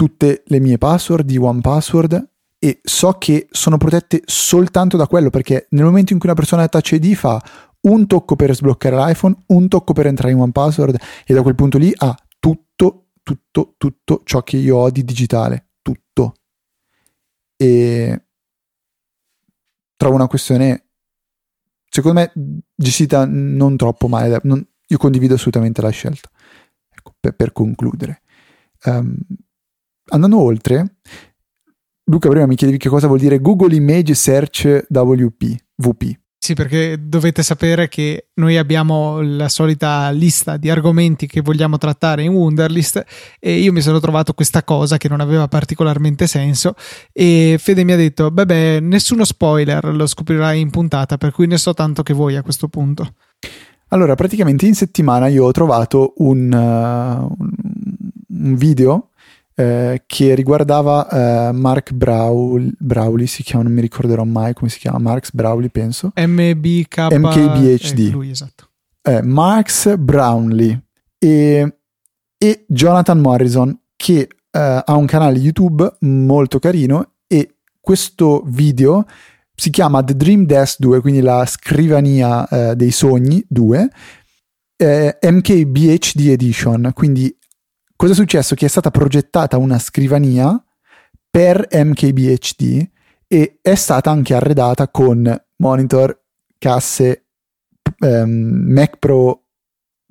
[0.00, 5.66] tutte le mie password di OnePassword e so che sono protette soltanto da quello perché
[5.72, 7.38] nel momento in cui una persona Touch ID fa
[7.82, 11.76] un tocco per sbloccare l'iPhone, un tocco per entrare in OnePassword e da quel punto
[11.76, 16.32] lì ha tutto, tutto, tutto ciò che io ho di digitale, tutto.
[17.54, 18.24] E
[19.96, 20.86] trovo una questione
[21.90, 22.32] secondo me
[22.74, 24.40] gestita non troppo male.
[24.44, 26.30] Non, io condivido assolutamente la scelta.
[26.88, 28.22] Ecco, per, per concludere.
[28.84, 29.14] Um,
[30.10, 30.96] andando oltre,
[32.04, 36.18] Luca prima mi chiedevi che cosa vuol dire Google Image Search WP, VP.
[36.42, 42.22] Sì, perché dovete sapere che noi abbiamo la solita lista di argomenti che vogliamo trattare
[42.22, 43.04] in Wunderlist
[43.38, 46.74] e io mi sono trovato questa cosa che non aveva particolarmente senso
[47.12, 51.58] e Fede mi ha detto, beh, nessuno spoiler, lo scoprirai in puntata, per cui ne
[51.58, 53.12] so tanto che vuoi a questo punto.
[53.88, 57.46] Allora, praticamente in settimana io ho trovato un, uh,
[58.28, 59.09] un video
[59.54, 64.78] eh, che riguardava eh, Mark Braul, Brauli, si chiama, non mi ricorderò mai come si
[64.78, 66.12] chiama, Marx Brauli penso.
[66.14, 67.98] MBK, MKBHD.
[67.98, 68.68] Eh, lui, esatto.
[69.02, 70.82] Eh, Marx Brownlee
[71.18, 71.78] e,
[72.36, 79.06] e, Jonathan Morrison che eh, ha un canale YouTube molto carino e questo video
[79.54, 83.90] si chiama The Dream Desk 2, quindi la scrivania dei sogni 2,
[84.80, 87.36] eh, MKBHD Edition, quindi
[88.00, 88.54] cosa è successo?
[88.54, 90.58] Che è stata progettata una scrivania
[91.30, 92.88] per MKBHD
[93.26, 96.18] e è stata anche arredata con monitor,
[96.56, 97.26] casse,
[97.98, 99.48] um, Mac Pro,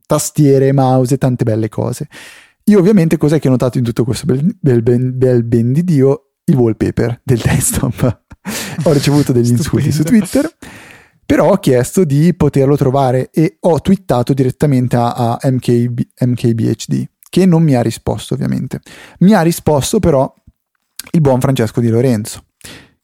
[0.06, 2.08] tastiere, mouse e tante belle cose.
[2.66, 5.84] Io ovviamente cos'è che ho notato in tutto questo bel, bel, bel, bel ben di
[5.84, 6.34] Dio?
[6.44, 8.22] Il wallpaper del desktop.
[8.84, 10.48] ho ricevuto degli insulti su Twitter
[11.26, 17.46] però ho chiesto di poterlo trovare e ho twittato direttamente a, a MKB, MKBHD che
[17.46, 18.82] non mi ha risposto ovviamente.
[19.20, 20.34] Mi ha risposto però
[21.12, 22.46] il buon Francesco Di Lorenzo,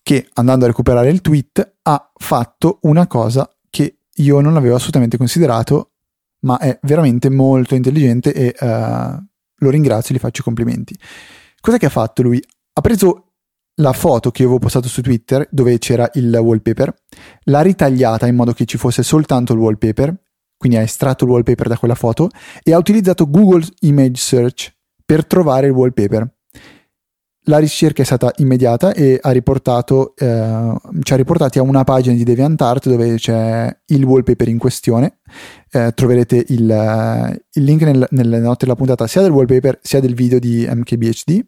[0.01, 5.17] che andando a recuperare il tweet ha fatto una cosa che io non avevo assolutamente
[5.17, 5.91] considerato,
[6.41, 9.23] ma è veramente molto intelligente e uh,
[9.57, 10.97] lo ringrazio e gli faccio i complimenti.
[11.59, 12.43] Cos'è che ha fatto lui?
[12.73, 13.33] Ha preso
[13.79, 16.93] la foto che avevo postato su Twitter dove c'era il wallpaper,
[17.45, 20.15] l'ha ritagliata in modo che ci fosse soltanto il wallpaper
[20.57, 22.29] quindi ha estratto il wallpaper da quella foto
[22.63, 24.73] e ha utilizzato Google Image Search
[25.05, 26.29] per trovare il wallpaper.
[27.47, 32.15] La ricerca è stata immediata e ha riportato, eh, ci ha riportati a una pagina
[32.15, 35.19] di DeviantArt dove c'è il wallpaper in questione.
[35.69, 40.15] Eh, troverete il, il link nel, nelle note della puntata sia del wallpaper sia del
[40.15, 41.45] video di MKBHD.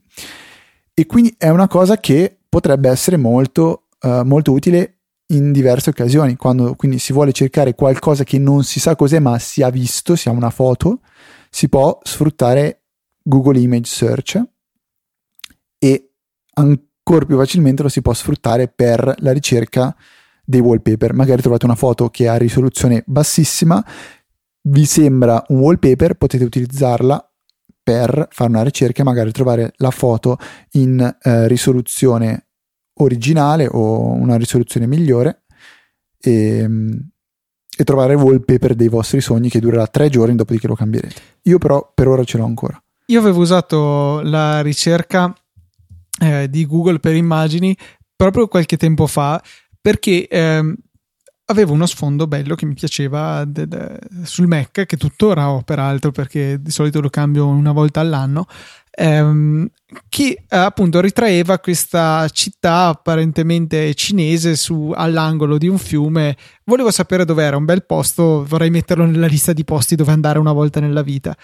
[0.93, 4.96] E quindi è una cosa che potrebbe essere molto, eh, molto utile
[5.27, 9.37] in diverse occasioni, quando quindi si vuole cercare qualcosa che non si sa cos'è ma
[9.39, 11.01] si ha visto, si ha una foto,
[11.49, 12.83] si può sfruttare
[13.21, 14.41] Google Image Search
[15.79, 16.11] e
[16.53, 19.95] ancora più facilmente lo si può sfruttare per la ricerca
[20.43, 21.13] dei wallpaper.
[21.13, 23.83] Magari trovate una foto che ha risoluzione bassissima,
[24.69, 27.21] vi sembra un wallpaper, potete utilizzarla
[27.83, 30.37] per fare una ricerca e magari trovare la foto
[30.71, 32.46] in eh, risoluzione
[32.97, 35.43] originale o una risoluzione migliore
[36.19, 36.67] e,
[37.77, 41.21] e trovare il wallpaper dei vostri sogni che durerà tre giorni dopodiché lo cambierete.
[41.43, 42.81] Io però per ora ce l'ho ancora.
[43.07, 45.33] Io avevo usato la ricerca
[46.19, 47.75] eh, di Google per immagini
[48.15, 49.41] proprio qualche tempo fa
[49.79, 50.75] perché eh,
[51.45, 56.11] avevo uno sfondo bello che mi piaceva de- de- sul Mac, che tuttora ho peraltro
[56.11, 58.47] perché di solito lo cambio una volta all'anno,
[58.99, 59.67] ehm,
[60.09, 66.35] che appunto ritraeva questa città apparentemente cinese su, all'angolo di un fiume.
[66.63, 70.39] Volevo sapere dove era, un bel posto, vorrei metterlo nella lista di posti dove andare
[70.39, 71.35] una volta nella vita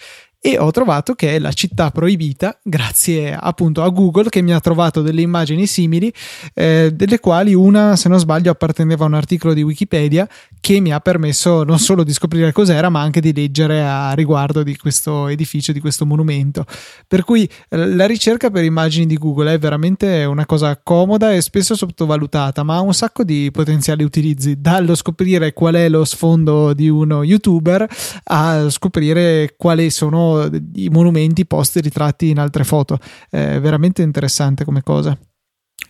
[0.45, 4.59] e ho trovato che è la città proibita grazie appunto a Google che mi ha
[4.59, 6.11] trovato delle immagini simili
[6.53, 10.27] eh, delle quali una se non sbaglio apparteneva a un articolo di Wikipedia
[10.59, 14.63] che mi ha permesso non solo di scoprire cos'era ma anche di leggere a riguardo
[14.63, 16.65] di questo edificio di questo monumento.
[17.07, 21.39] Per cui eh, la ricerca per immagini di Google è veramente una cosa comoda e
[21.39, 26.73] spesso sottovalutata ma ha un sacco di potenziali utilizzi dallo scoprire qual è lo sfondo
[26.73, 27.87] di uno youtuber
[28.25, 30.32] a scoprire quali sono
[30.73, 32.99] i monumenti posti ritratti in altre foto.
[33.29, 35.17] È veramente interessante come cosa.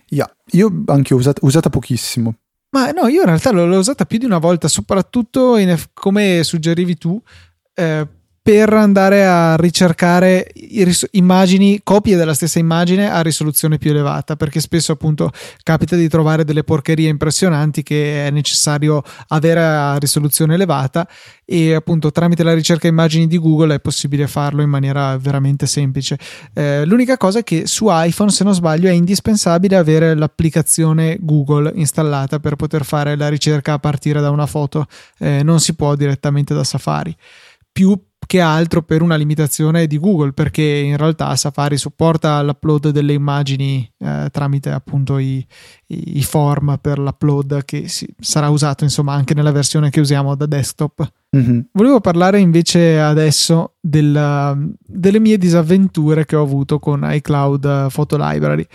[0.08, 2.36] Yeah, io anche ho usata, usata pochissimo.
[2.70, 6.42] Ma no, io in realtà l'ho, l'ho usata più di una volta, soprattutto in, come
[6.42, 7.20] suggerivi tu,
[7.74, 8.06] eh,
[8.44, 10.52] per andare a ricercare
[11.12, 15.30] immagini, copie della stessa immagine a risoluzione più elevata, perché spesso appunto
[15.62, 21.08] capita di trovare delle porcherie impressionanti che è necessario avere a risoluzione elevata
[21.46, 26.18] e appunto tramite la ricerca immagini di Google è possibile farlo in maniera veramente semplice.
[26.52, 31.72] Eh, l'unica cosa è che su iPhone, se non sbaglio, è indispensabile avere l'applicazione Google
[31.76, 34.86] installata per poter fare la ricerca a partire da una foto,
[35.20, 37.16] eh, non si può direttamente da Safari.
[37.72, 43.12] Più che altro per una limitazione di Google, perché in realtà Safari supporta l'upload delle
[43.12, 45.44] immagini eh, tramite appunto i,
[45.86, 50.46] i, form per l'upload che si, sarà usato insomma anche nella versione che usiamo da
[50.46, 51.06] desktop.
[51.36, 51.60] Mm-hmm.
[51.72, 58.66] Volevo parlare invece adesso del, delle mie disavventure che ho avuto con iCloud Photo Library.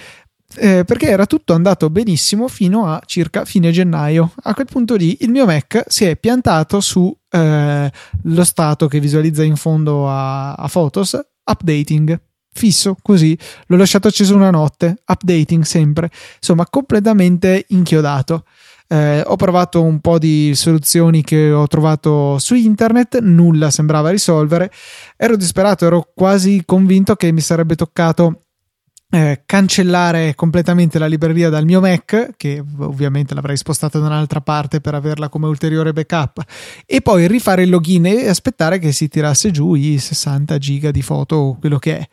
[0.56, 4.34] Eh, perché era tutto andato benissimo fino a circa fine gennaio.
[4.44, 7.92] A quel punto lì il mio Mac si è piantato su eh,
[8.24, 12.20] lo stato che visualizza in fondo a, a Photos, updating
[12.52, 18.44] fisso così, l'ho lasciato acceso una notte, updating sempre, insomma completamente inchiodato.
[18.92, 24.72] Eh, ho provato un po' di soluzioni che ho trovato su internet, nulla sembrava risolvere.
[25.16, 28.46] Ero disperato, ero quasi convinto che mi sarebbe toccato
[29.12, 34.82] eh, cancellare completamente la libreria dal mio Mac, che ovviamente l'avrei spostata da un'altra parte
[34.82, 36.44] per averla come ulteriore backup,
[36.86, 41.02] e poi rifare il login e aspettare che si tirasse giù i 60 giga di
[41.02, 42.08] foto o quello che è.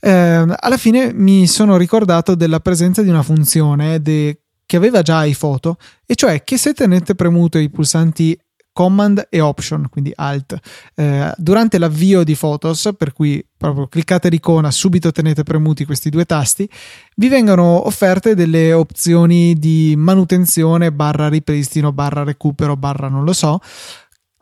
[0.00, 5.24] Eh, alla fine mi sono ricordato della presenza di una funzione de- che aveva già
[5.24, 8.36] iPhoto, e cioè che se tenete premuto i pulsanti
[8.74, 10.58] Command e Option, quindi Alt.
[10.96, 16.26] Eh, durante l'avvio di Photos, per cui proprio cliccate l'icona, subito tenete premuti questi due
[16.26, 16.68] tasti,
[17.16, 23.60] vi vengono offerte delle opzioni di manutenzione barra ripristino barra recupero barra non lo so,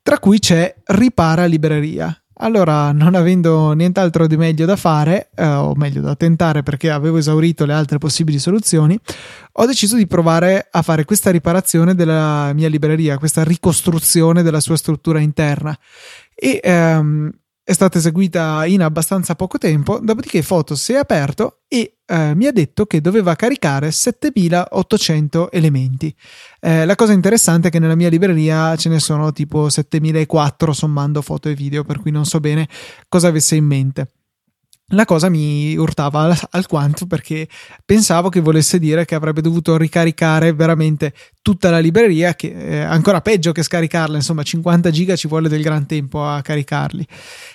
[0.02, 2.16] tra cui c'è ripara libreria.
[2.42, 7.18] Allora, non avendo nient'altro di meglio da fare, eh, o meglio da tentare perché avevo
[7.18, 8.98] esaurito le altre possibili soluzioni,
[9.52, 14.76] ho deciso di provare a fare questa riparazione della mia libreria, questa ricostruzione della sua
[14.76, 15.76] struttura interna.
[16.35, 17.31] E ehm,
[17.64, 22.46] è stata eseguita in abbastanza poco tempo, dopodiché Photos si è aperto e eh, mi
[22.46, 26.14] ha detto che doveva caricare 7800 elementi.
[26.61, 31.22] Eh, la cosa interessante è che nella mia libreria ce ne sono tipo 7004 sommando
[31.22, 32.68] foto e video, per cui non so bene
[33.09, 34.09] cosa avesse in mente
[34.92, 37.48] la cosa mi urtava alquanto perché
[37.85, 43.20] pensavo che volesse dire che avrebbe dovuto ricaricare veramente tutta la libreria, che è ancora
[43.20, 47.07] peggio che scaricarla, insomma 50 giga ci vuole del gran tempo a caricarli.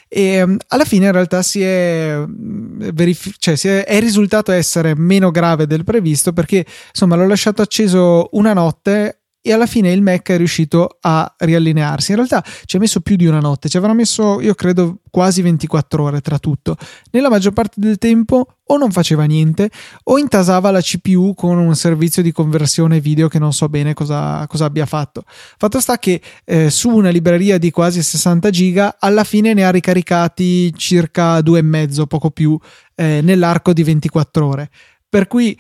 [0.10, 4.52] E ehm, alla fine in realtà si è, mm, verif- cioè si è, è risultato
[4.52, 9.92] essere meno grave del previsto perché insomma l'ho lasciato acceso una notte e alla fine
[9.92, 12.12] il Mac è riuscito a riallinearsi.
[12.12, 15.42] In realtà ci ha messo più di una notte, ci avrà messo, io credo, quasi
[15.42, 16.76] 24 ore tra tutto.
[17.12, 19.70] Nella maggior parte del tempo o non faceva niente
[20.04, 24.46] o intasava la CPU con un servizio di conversione video che non so bene cosa,
[24.48, 25.24] cosa abbia fatto.
[25.26, 29.72] Fatto sta che eh, su una libreria di quasi 60 giga alla fine ne ha
[29.72, 32.60] ricaricati circa due e mezzo, poco più,
[32.96, 34.70] eh, nell'arco di 24 ore.
[35.10, 35.58] Per cui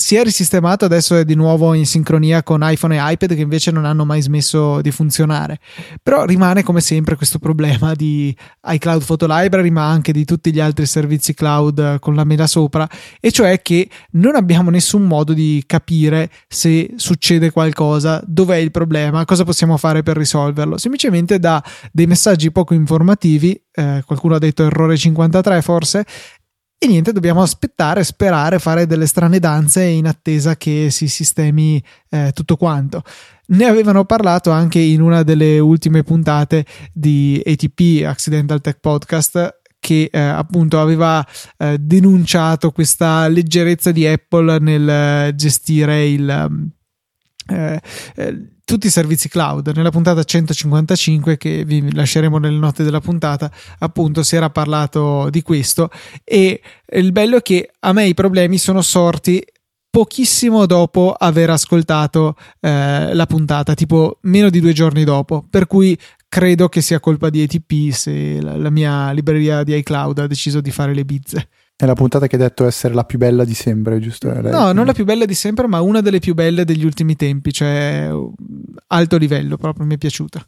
[0.00, 3.72] si è risistemato, adesso è di nuovo in sincronia con iPhone e iPad che invece
[3.72, 5.58] non hanno mai smesso di funzionare.
[6.04, 10.60] Però rimane come sempre questo problema di iCloud Photo Library, ma anche di tutti gli
[10.60, 15.64] altri servizi cloud con la mela sopra, e cioè che non abbiamo nessun modo di
[15.66, 20.78] capire se succede qualcosa, dov'è il problema, cosa possiamo fare per risolverlo.
[20.78, 26.06] Semplicemente da dei messaggi poco informativi, eh, qualcuno ha detto errore 53 forse,
[26.80, 32.30] e niente, dobbiamo aspettare, sperare, fare delle strane danze in attesa che si sistemi eh,
[32.32, 33.02] tutto quanto.
[33.46, 40.08] Ne avevano parlato anche in una delle ultime puntate di ATP Accidental Tech Podcast che
[40.12, 46.70] eh, appunto aveva eh, denunciato questa leggerezza di Apple nel gestire il
[47.48, 47.80] eh,
[48.16, 49.72] eh, tutti i servizi cloud.
[49.74, 55.40] Nella puntata 155, che vi lasceremo nelle note della puntata, appunto si era parlato di
[55.40, 55.88] questo.
[56.22, 56.60] E
[56.92, 59.42] il bello è che a me i problemi sono sorti
[59.88, 65.46] pochissimo dopo aver ascoltato eh, la puntata, tipo meno di due giorni dopo.
[65.48, 70.18] Per cui credo che sia colpa di ATP se la, la mia libreria di iCloud
[70.18, 71.48] ha deciso di fare le bizze.
[71.80, 74.32] È la puntata che hai detto essere la più bella di sempre, giusto?
[74.32, 77.52] No, non la più bella di sempre, ma una delle più belle degli ultimi tempi,
[77.52, 78.10] cioè
[78.88, 80.44] alto livello, proprio mi è piaciuta.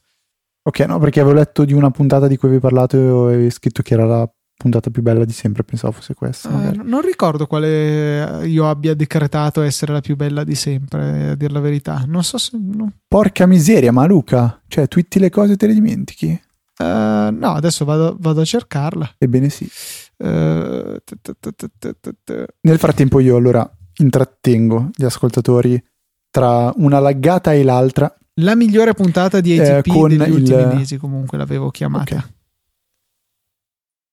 [0.62, 2.96] Ok, no, perché avevo letto di una puntata di cui avevi parlato
[3.28, 6.72] e avevi scritto che era la puntata più bella di sempre, pensavo fosse questa.
[6.72, 11.52] Eh, non ricordo quale io abbia decretato essere la più bella di sempre, a dire
[11.52, 12.02] la verità.
[12.08, 12.58] Non so se...
[12.60, 12.90] No.
[13.06, 16.42] Porca miseria, ma Luca, cioè twitti le cose e te le dimentichi?
[16.76, 19.14] Uh, no, adesso vado, vado, a cercarla.
[19.16, 19.70] Ebbene sì.
[20.22, 20.96] Uh,
[22.60, 25.82] Nel frattempo io allora intrattengo gli ascoltatori
[26.30, 28.14] tra una laggata e l'altra.
[28.34, 30.30] La migliore puntata di ATP eh, degli il...
[30.30, 32.16] ultimi mesi comunque l'avevo chiamata.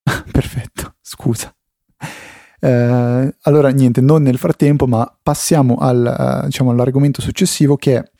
[0.03, 0.23] Okay.
[0.31, 1.53] Perfetto, scusa.
[2.59, 8.11] Eh, allora niente, non nel frattempo, ma passiamo al, uh, diciamo, all'argomento successivo che è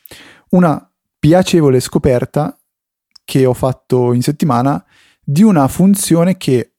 [0.50, 2.56] una piacevole scoperta
[3.24, 4.82] che ho fatto in settimana
[5.22, 6.74] di una funzione che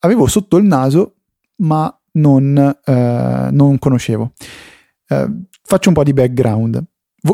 [0.00, 1.14] avevo sotto il naso
[1.56, 4.32] ma non, eh, non conoscevo.
[5.08, 5.28] Eh,
[5.62, 6.82] faccio un po' di background.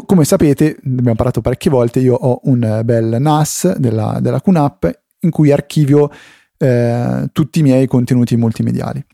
[0.06, 5.30] Come sapete, abbiamo parlato parecchie volte, io ho un bel NAS della, della QNAP in
[5.30, 6.10] cui archivio
[6.56, 9.04] eh, tutti i miei contenuti multimediali.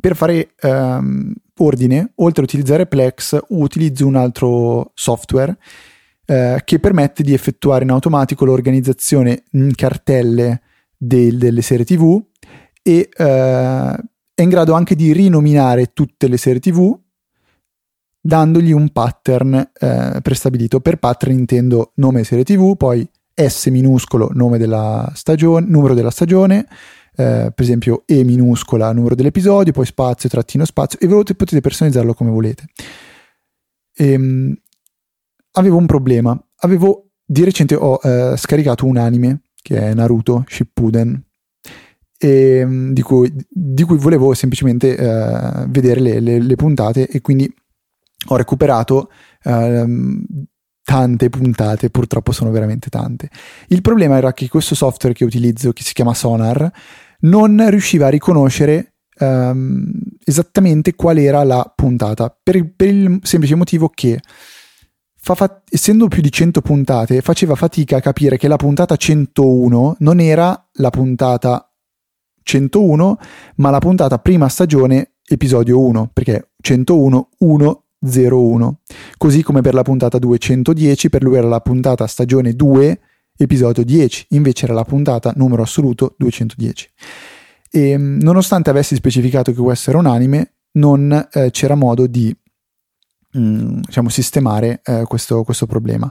[0.00, 5.58] Per fare ehm, ordine, oltre a utilizzare Plex, utilizzo un altro software
[6.24, 10.62] eh, che permette di effettuare in automatico l'organizzazione in cartelle
[11.02, 12.22] del, delle serie TV
[12.82, 13.96] e eh,
[14.34, 16.98] è in grado anche di rinominare tutte le serie TV
[18.20, 20.80] dandogli un pattern eh, prestabilito.
[20.80, 26.66] Per pattern intendo nome serie TV, poi S minuscolo nome della stagione, numero della stagione,
[27.16, 32.30] eh, per esempio E minuscola numero dell'episodio, poi spazio, trattino spazio e potete personalizzarlo come
[32.30, 32.66] volete.
[33.94, 34.54] Ehm,
[35.52, 41.22] avevo un problema, avevo di recente ho eh, scaricato un anime che è Naruto Shippuden
[42.18, 47.52] ehm, di, cui, di, cui, volevo semplicemente eh, vedere le, le, le, puntate e quindi
[48.28, 49.10] ho recuperato
[49.42, 50.22] ehm,
[50.82, 53.30] tante puntate, purtroppo sono veramente tante.
[53.68, 56.70] Il problema era che questo software che utilizzo, che si chiama Sonar,
[57.20, 59.92] non riusciva a riconoscere ehm,
[60.24, 64.20] esattamente qual era la puntata, per, per il semplice motivo che
[65.22, 70.18] Fa, essendo più di 100 puntate, faceva fatica a capire che la puntata 101 non
[70.20, 71.70] era la puntata
[72.42, 73.18] 101,
[73.56, 77.28] ma la puntata prima stagione episodio 1, perché 101
[78.00, 78.80] 101.
[79.16, 83.00] Così come per la puntata 210, per lui era la puntata stagione 2
[83.36, 86.88] episodio 10, invece era la puntata numero assoluto 210.
[87.70, 92.34] E nonostante avessi specificato che questo era un anime, non eh, c'era modo di
[93.38, 96.10] Mm, diciamo, sistemare eh, questo, questo problema.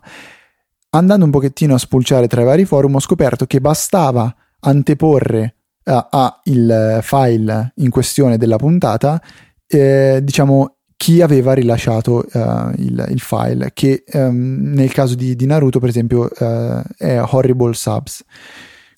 [0.92, 6.06] Andando un pochettino a spulciare tra i vari forum ho scoperto che bastava anteporre uh,
[6.10, 9.22] a il file in questione della puntata,
[9.68, 15.46] eh, diciamo, chi aveva rilasciato uh, il, il, file, che um, nel caso di, di,
[15.46, 18.24] Naruto, per esempio, uh, è Horrible Subs.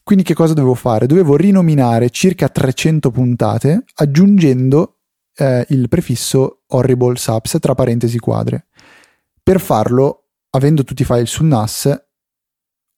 [0.04, 1.08] Quindi che cosa dovevo fare?
[1.08, 5.01] Dovevo rinominare circa 300 puntate aggiungendo
[5.42, 8.68] eh, il prefisso horrible subs tra parentesi quadre.
[9.42, 12.04] Per farlo, avendo tutti i file sul NAS,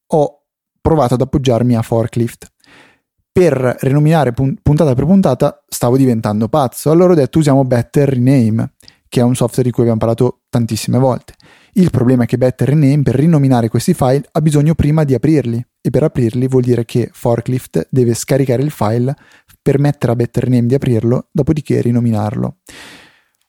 [0.06, 0.42] ho
[0.80, 2.52] provato ad appoggiarmi a Forklift.
[3.32, 8.74] Per rinominare puntata per puntata stavo diventando pazzo, allora ho detto usiamo Better Rename,
[9.08, 11.34] che è un software di cui abbiamo parlato tantissime volte.
[11.72, 15.64] Il problema è che Better Rename per rinominare questi file ha bisogno prima di aprirli
[15.80, 19.14] e per aprirli vuol dire che Forklift deve scaricare il file,
[19.64, 22.58] permettere a Better Name di aprirlo, dopodiché rinominarlo.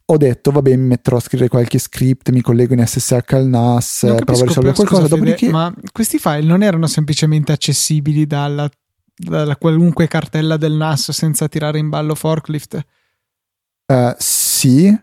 [0.06, 4.00] Ho detto, vabbè, mi metterò a scrivere qualche script, mi collego in SSH al NAS,
[4.24, 5.50] provo a risolvere qualcosa, scusa, dopodiché...
[5.50, 8.70] ma questi file non erano semplicemente accessibili dalla,
[9.14, 12.86] dalla, qualunque cartella del NAS senza tirare in ballo Forklift?
[13.88, 14.98] Uh, sì,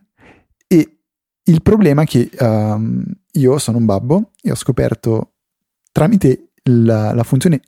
[0.67, 0.99] e
[1.43, 5.35] il problema è che um, io sono un babbo e ho scoperto
[5.91, 7.61] tramite la, la funzione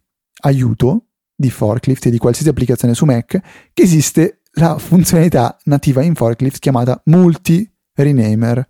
[0.45, 3.41] aiuto di Forklift e di qualsiasi applicazione su Mac
[3.73, 8.69] che esiste la funzionalità nativa in Forklift chiamata Multi Renamer.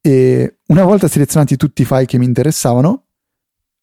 [0.00, 3.06] E una volta selezionati tutti i file che mi interessavano,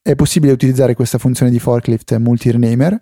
[0.01, 2.99] è possibile utilizzare questa funzione di Forklift Multi Renamer,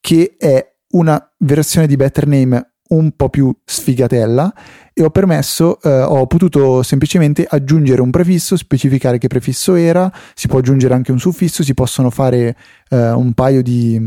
[0.00, 4.52] che è una versione di Better Name un po' più sfigatella
[4.92, 10.48] e ho permesso, eh, ho potuto semplicemente aggiungere un prefisso, specificare che prefisso era, si
[10.48, 12.56] può aggiungere anche un suffisso, si possono fare
[12.88, 14.00] eh, un paio di,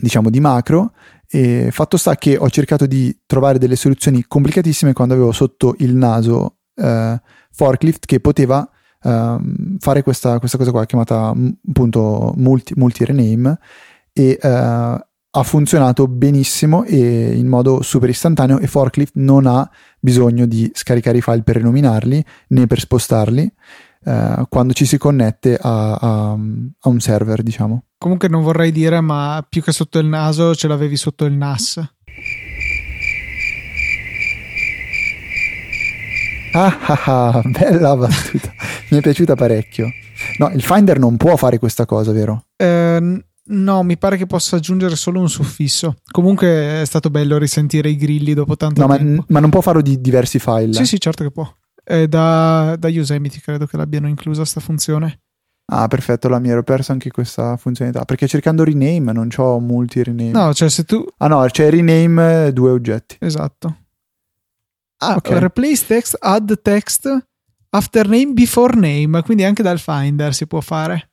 [0.00, 0.92] diciamo, di macro
[1.30, 5.94] e fatto sta che ho cercato di trovare delle soluzioni complicatissime quando avevo sotto il
[5.94, 7.20] naso eh,
[7.50, 8.68] forklift che poteva
[9.02, 11.34] ehm, fare questa, questa, cosa qua chiamata
[11.68, 13.58] appunto multi, multi rename
[14.12, 15.06] e eh,
[15.38, 19.68] ha funzionato benissimo e in modo super istantaneo e Forklift non ha
[20.00, 23.52] bisogno di scaricare i file per rinominarli né per spostarli
[24.04, 27.84] eh, quando ci si connette a, a, a, un server, diciamo.
[27.98, 31.76] Comunque non vorrei dire, ma più che sotto il naso ce l'avevi sotto il NAS.
[36.52, 38.52] Ah, ah, ah bella battuta,
[38.90, 39.88] mi è piaciuta parecchio.
[40.38, 42.46] No, il Finder non può fare questa cosa, vero?
[42.56, 45.96] Eh, No, mi pare che possa aggiungere solo un suffisso.
[46.10, 49.12] Comunque è stato bello risentire i grilli dopo tanto no, tempo.
[49.20, 50.72] Ma, ma non può farlo di diversi file?
[50.72, 51.50] Sì, sì, certo che può.
[51.82, 55.20] È da, da Yosemite credo che l'abbiano inclusa questa funzione.
[55.70, 58.04] Ah, perfetto, la mia ero persa anche questa funzionalità.
[58.04, 60.30] Perché cercando rename non c'ho multi rename.
[60.30, 61.06] No, cioè se tu.
[61.18, 63.16] Ah, no, c'è rename due oggetti.
[63.20, 63.76] Esatto.
[64.98, 65.38] Ah, okay.
[65.38, 67.08] replace text, add text,
[67.70, 69.22] after name, before name.
[69.22, 71.10] Quindi anche dal Finder si può fare.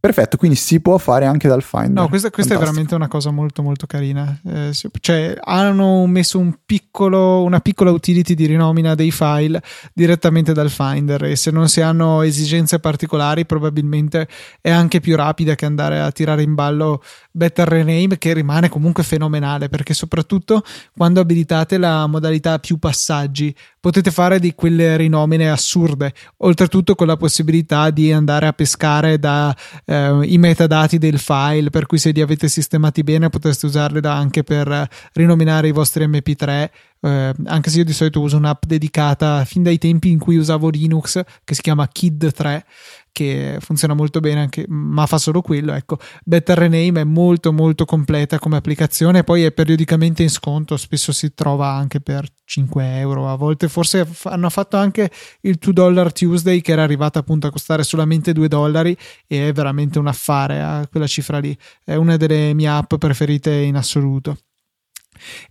[0.00, 1.90] Perfetto, quindi si può fare anche dal Finder.
[1.90, 4.38] No, questa, questa è veramente una cosa molto molto carina.
[4.46, 4.70] Eh,
[5.00, 9.60] cioè, hanno messo un piccolo, una piccola utility di rinomina dei file
[9.92, 14.28] direttamente dal Finder e se non si hanno esigenze particolari probabilmente
[14.60, 19.02] è anche più rapida che andare a tirare in ballo Better Rename che rimane comunque
[19.02, 20.62] fenomenale perché soprattutto
[20.96, 27.16] quando abilitate la modalità più passaggi potete fare di quelle rinomine assurde, oltretutto con la
[27.16, 29.52] possibilità di andare a pescare dai
[29.84, 34.88] eh, metadati del file, per cui se li avete sistemati bene potreste usarli anche per
[35.12, 36.68] rinominare i vostri MP3
[37.00, 40.68] eh, anche se io di solito uso un'app dedicata fin dai tempi in cui usavo
[40.68, 42.64] Linux che si chiama Kid 3
[43.12, 45.98] che funziona molto bene anche, ma fa solo quello ecco.
[46.24, 51.34] Better Rename è molto molto completa come applicazione poi è periodicamente in sconto spesso si
[51.34, 55.10] trova anche per 5 euro a volte forse hanno fatto anche
[55.42, 58.96] il 2 dollar Tuesday che era arrivata appunto a costare solamente 2 dollari
[59.26, 61.56] e è veramente un affare a quella cifra lì.
[61.84, 64.38] È una delle mie app preferite in assoluto.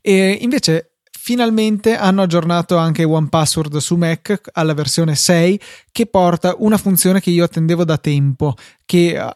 [0.02, 0.97] E invece
[1.28, 5.60] Finalmente hanno aggiornato anche OnePassword su Mac alla versione 6
[5.92, 8.54] che porta una funzione che io attendevo da tempo,
[8.86, 9.36] che eh,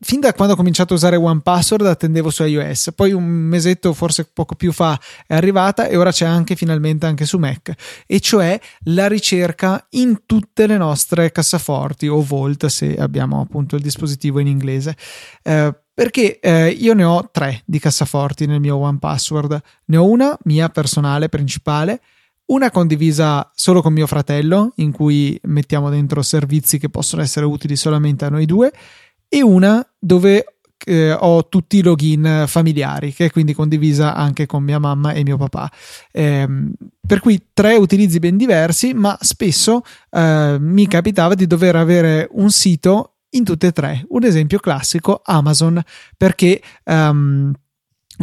[0.00, 4.30] fin da quando ho cominciato a usare OnePassword attendevo su iOS, poi un mesetto, forse
[4.32, 7.74] poco più fa, è arrivata e ora c'è anche finalmente anche su Mac,
[8.06, 13.82] e cioè la ricerca in tutte le nostre cassaforti o Vault se abbiamo appunto il
[13.82, 14.96] dispositivo in inglese.
[15.42, 19.60] Eh, perché eh, io ne ho tre di cassaforti nel mio One Password.
[19.86, 22.00] Ne ho una mia personale principale,
[22.52, 27.74] una condivisa solo con mio fratello, in cui mettiamo dentro servizi che possono essere utili
[27.74, 28.72] solamente a noi due,
[29.28, 34.62] e una dove eh, ho tutti i login familiari, che è quindi condivisa anche con
[34.62, 35.68] mia mamma e mio papà.
[36.12, 36.46] Eh,
[37.04, 42.52] per cui tre utilizzi ben diversi, ma spesso eh, mi capitava di dover avere un
[42.52, 44.04] sito in tutte e tre.
[44.08, 45.80] Un esempio classico, Amazon,
[46.16, 47.52] perché um,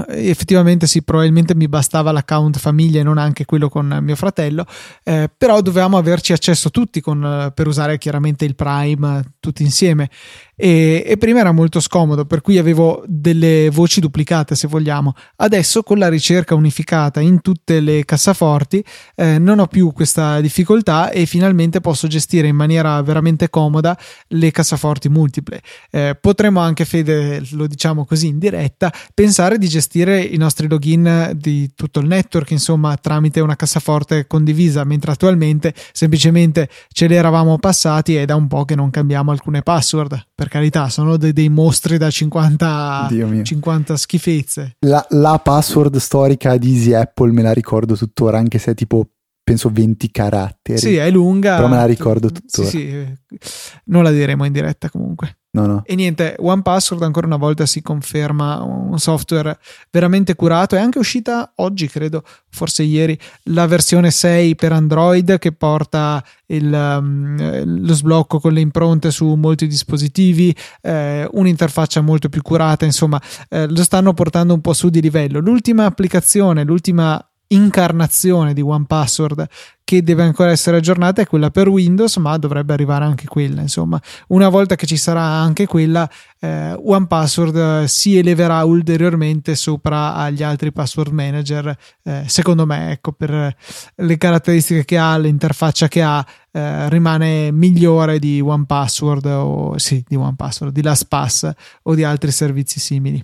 [0.07, 4.65] effettivamente sì, probabilmente mi bastava l'account famiglia e non anche quello con mio fratello,
[5.03, 10.09] eh, però dovevamo averci accesso tutti con, per usare chiaramente il Prime tutti insieme
[10.57, 15.13] e, e, prima era molto scomodo, per cui avevo delle voci duplicate se vogliamo.
[15.37, 18.83] Adesso con la ricerca unificata in tutte le cassaforti
[19.15, 24.51] eh, non ho più questa difficoltà e finalmente posso gestire in maniera veramente comoda le
[24.51, 25.61] cassaforti multiple.
[25.91, 31.31] Eh, potremmo anche, Fede, lo diciamo così in diretta, pensare di gestire i nostri login
[31.35, 37.57] di tutto il network, insomma, tramite una cassaforte condivisa, mentre attualmente semplicemente ce le eravamo
[37.57, 41.49] passati e da un po' che non cambiamo alcune password per carità, sono dei, dei
[41.49, 43.09] mostri da 50,
[43.43, 44.75] 50 schifezze.
[44.79, 49.07] La, la, password storica di Easy Apple me la ricordo tuttora, anche se è tipo
[49.45, 50.79] penso 20 caratteri.
[50.79, 51.55] Sì, è lunga.
[51.55, 52.67] Però me la ricordo tuttora.
[52.67, 53.39] Sì, sì.
[53.85, 55.37] Non la diremo in diretta comunque.
[55.55, 55.83] No, no.
[55.85, 59.57] E niente, OnePassword ancora una volta si conferma un software
[59.89, 60.75] veramente curato.
[60.75, 66.71] È anche uscita oggi, credo, forse ieri, la versione 6 per Android che porta il,
[66.71, 72.83] um, lo sblocco con le impronte su molti dispositivi, eh, un'interfaccia molto più curata.
[72.83, 75.39] Insomma, eh, lo stanno portando un po' su di livello.
[75.39, 79.47] L'ultima applicazione, l'ultima incarnazione di OnePassword
[79.85, 83.61] che deve ancora essere aggiornata è quella per Windows, ma dovrebbe arrivare anche quella.
[83.61, 90.41] Insomma, una volta che ci sarà anche quella, eh, OnePassword si eleverà ulteriormente sopra agli
[90.41, 91.77] altri password manager.
[92.01, 93.55] Eh, secondo me, ecco, per
[93.95, 100.15] le caratteristiche che ha, l'interfaccia che ha, eh, rimane migliore di OnePassword o sì, di
[100.15, 101.51] OnePassword, di LastPass
[101.83, 103.23] o di altri servizi simili.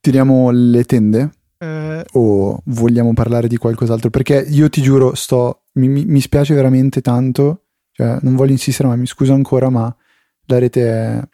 [0.00, 1.30] Tiriamo le tende?
[1.58, 4.10] Eh, o vogliamo parlare di qualcos'altro?
[4.10, 8.96] Perché io ti giuro, sto, mi, mi, spiace veramente tanto, cioè, non voglio insistere, ma
[8.96, 9.94] mi scuso ancora, ma
[10.46, 11.28] la rete è,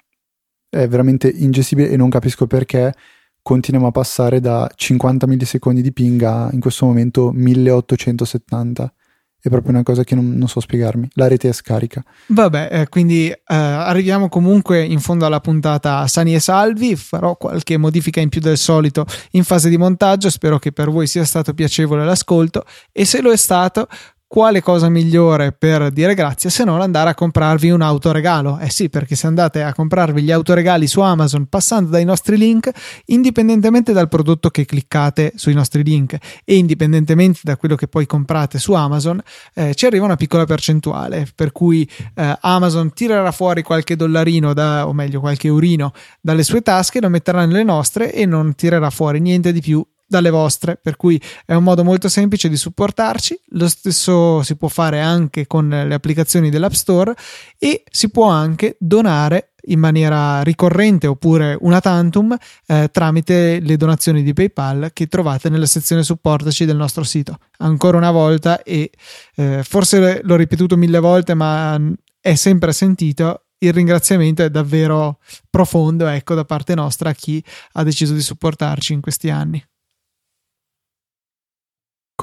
[0.68, 2.94] è veramente ingestibile e non capisco perché
[3.42, 8.94] continuiamo a passare da 50 millisecondi di ping a in questo momento 1870
[9.42, 11.08] è proprio una cosa che non, non so spiegarmi.
[11.14, 12.00] La rete è scarica.
[12.26, 16.94] Vabbè, eh, quindi eh, arriviamo comunque in fondo alla puntata sani e salvi.
[16.94, 20.30] Farò qualche modifica in più del solito in fase di montaggio.
[20.30, 22.64] Spero che per voi sia stato piacevole l'ascolto.
[22.92, 23.88] E se lo è stato,
[24.32, 28.58] quale cosa migliore per dire grazie se non andare a comprarvi un autoregalo?
[28.60, 32.70] Eh sì, perché se andate a comprarvi gli autoregali su Amazon passando dai nostri link,
[33.08, 36.16] indipendentemente dal prodotto che cliccate sui nostri link
[36.46, 39.20] e indipendentemente da quello che poi comprate su Amazon,
[39.52, 44.88] eh, ci arriva una piccola percentuale, per cui eh, Amazon tirerà fuori qualche dollarino, da,
[44.88, 49.20] o meglio qualche eurino dalle sue tasche, lo metterà nelle nostre e non tirerà fuori
[49.20, 53.40] niente di più dalle vostre, per cui è un modo molto semplice di supportarci.
[53.52, 57.14] Lo stesso si può fare anche con le applicazioni dell'App Store
[57.58, 62.36] e si può anche donare in maniera ricorrente oppure una tantum
[62.66, 67.38] eh, tramite le donazioni di PayPal che trovate nella sezione supportaci del nostro sito.
[67.58, 68.90] Ancora una volta e
[69.36, 71.80] eh, forse l'ho ripetuto mille volte ma
[72.20, 77.42] è sempre sentito il ringraziamento è davvero profondo ecco da parte nostra a chi
[77.72, 79.64] ha deciso di supportarci in questi anni.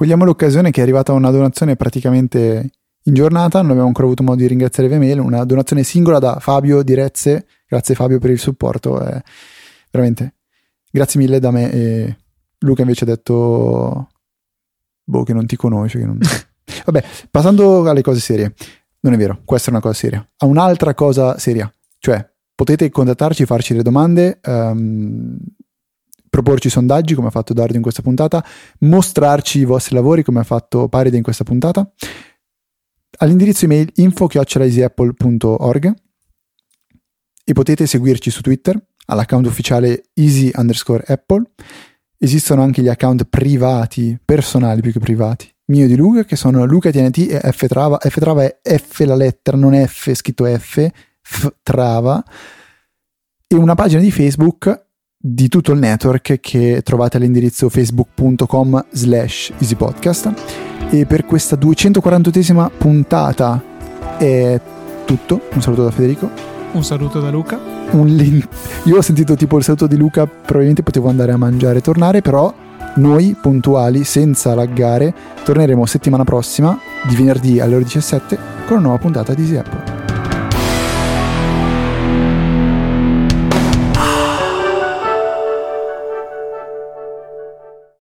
[0.00, 2.70] Cogliamo l'occasione che è arrivata una donazione praticamente
[3.02, 6.38] in giornata, non abbiamo ancora avuto modo di ringraziare via mail, una donazione singola da
[6.40, 9.22] Fabio di Rezze, grazie Fabio per il supporto, eh,
[9.90, 10.36] veramente.
[10.90, 12.16] Grazie mille da me e
[12.60, 14.08] Luca invece ha detto
[15.04, 16.18] boh che non ti conosce, non...
[16.86, 18.54] vabbè, passando alle cose serie,
[19.00, 23.44] non è vero, questa è una cosa seria, ha un'altra cosa seria, cioè potete contattarci,
[23.44, 25.36] farci le domande, um,
[26.30, 28.42] proporci sondaggi come ha fatto Dardo in questa puntata,
[28.80, 31.92] mostrarci i vostri lavori come ha fatto Paride in questa puntata,
[33.18, 35.94] all'indirizzo email info.easyapple.org
[37.44, 41.42] e potete seguirci su Twitter all'account ufficiale easy underscore apple.
[42.16, 46.90] Esistono anche gli account privati, personali più che privati, mio di Luca, che sono Luca
[46.90, 47.98] TNT e F Trava.
[47.98, 50.86] F Trava è F la lettera, non F scritto F,
[51.22, 52.22] F Trava.
[53.46, 54.89] E una pagina di Facebook
[55.22, 60.32] di tutto il network che trovate all'indirizzo facebook.com slash easypodcast.
[60.90, 63.62] E per questa 248esima puntata
[64.16, 64.58] è
[65.04, 65.42] tutto.
[65.52, 66.30] Un saluto da Federico.
[66.72, 67.58] Un saluto da Luca.
[67.92, 68.48] Link...
[68.84, 72.22] io ho sentito tipo il saluto di Luca probabilmente potevo andare a mangiare e tornare
[72.22, 72.54] però
[72.94, 75.12] noi puntuali senza laggare
[75.42, 79.99] torneremo settimana prossima di venerdì alle ore 17 con una nuova puntata di Easy Apple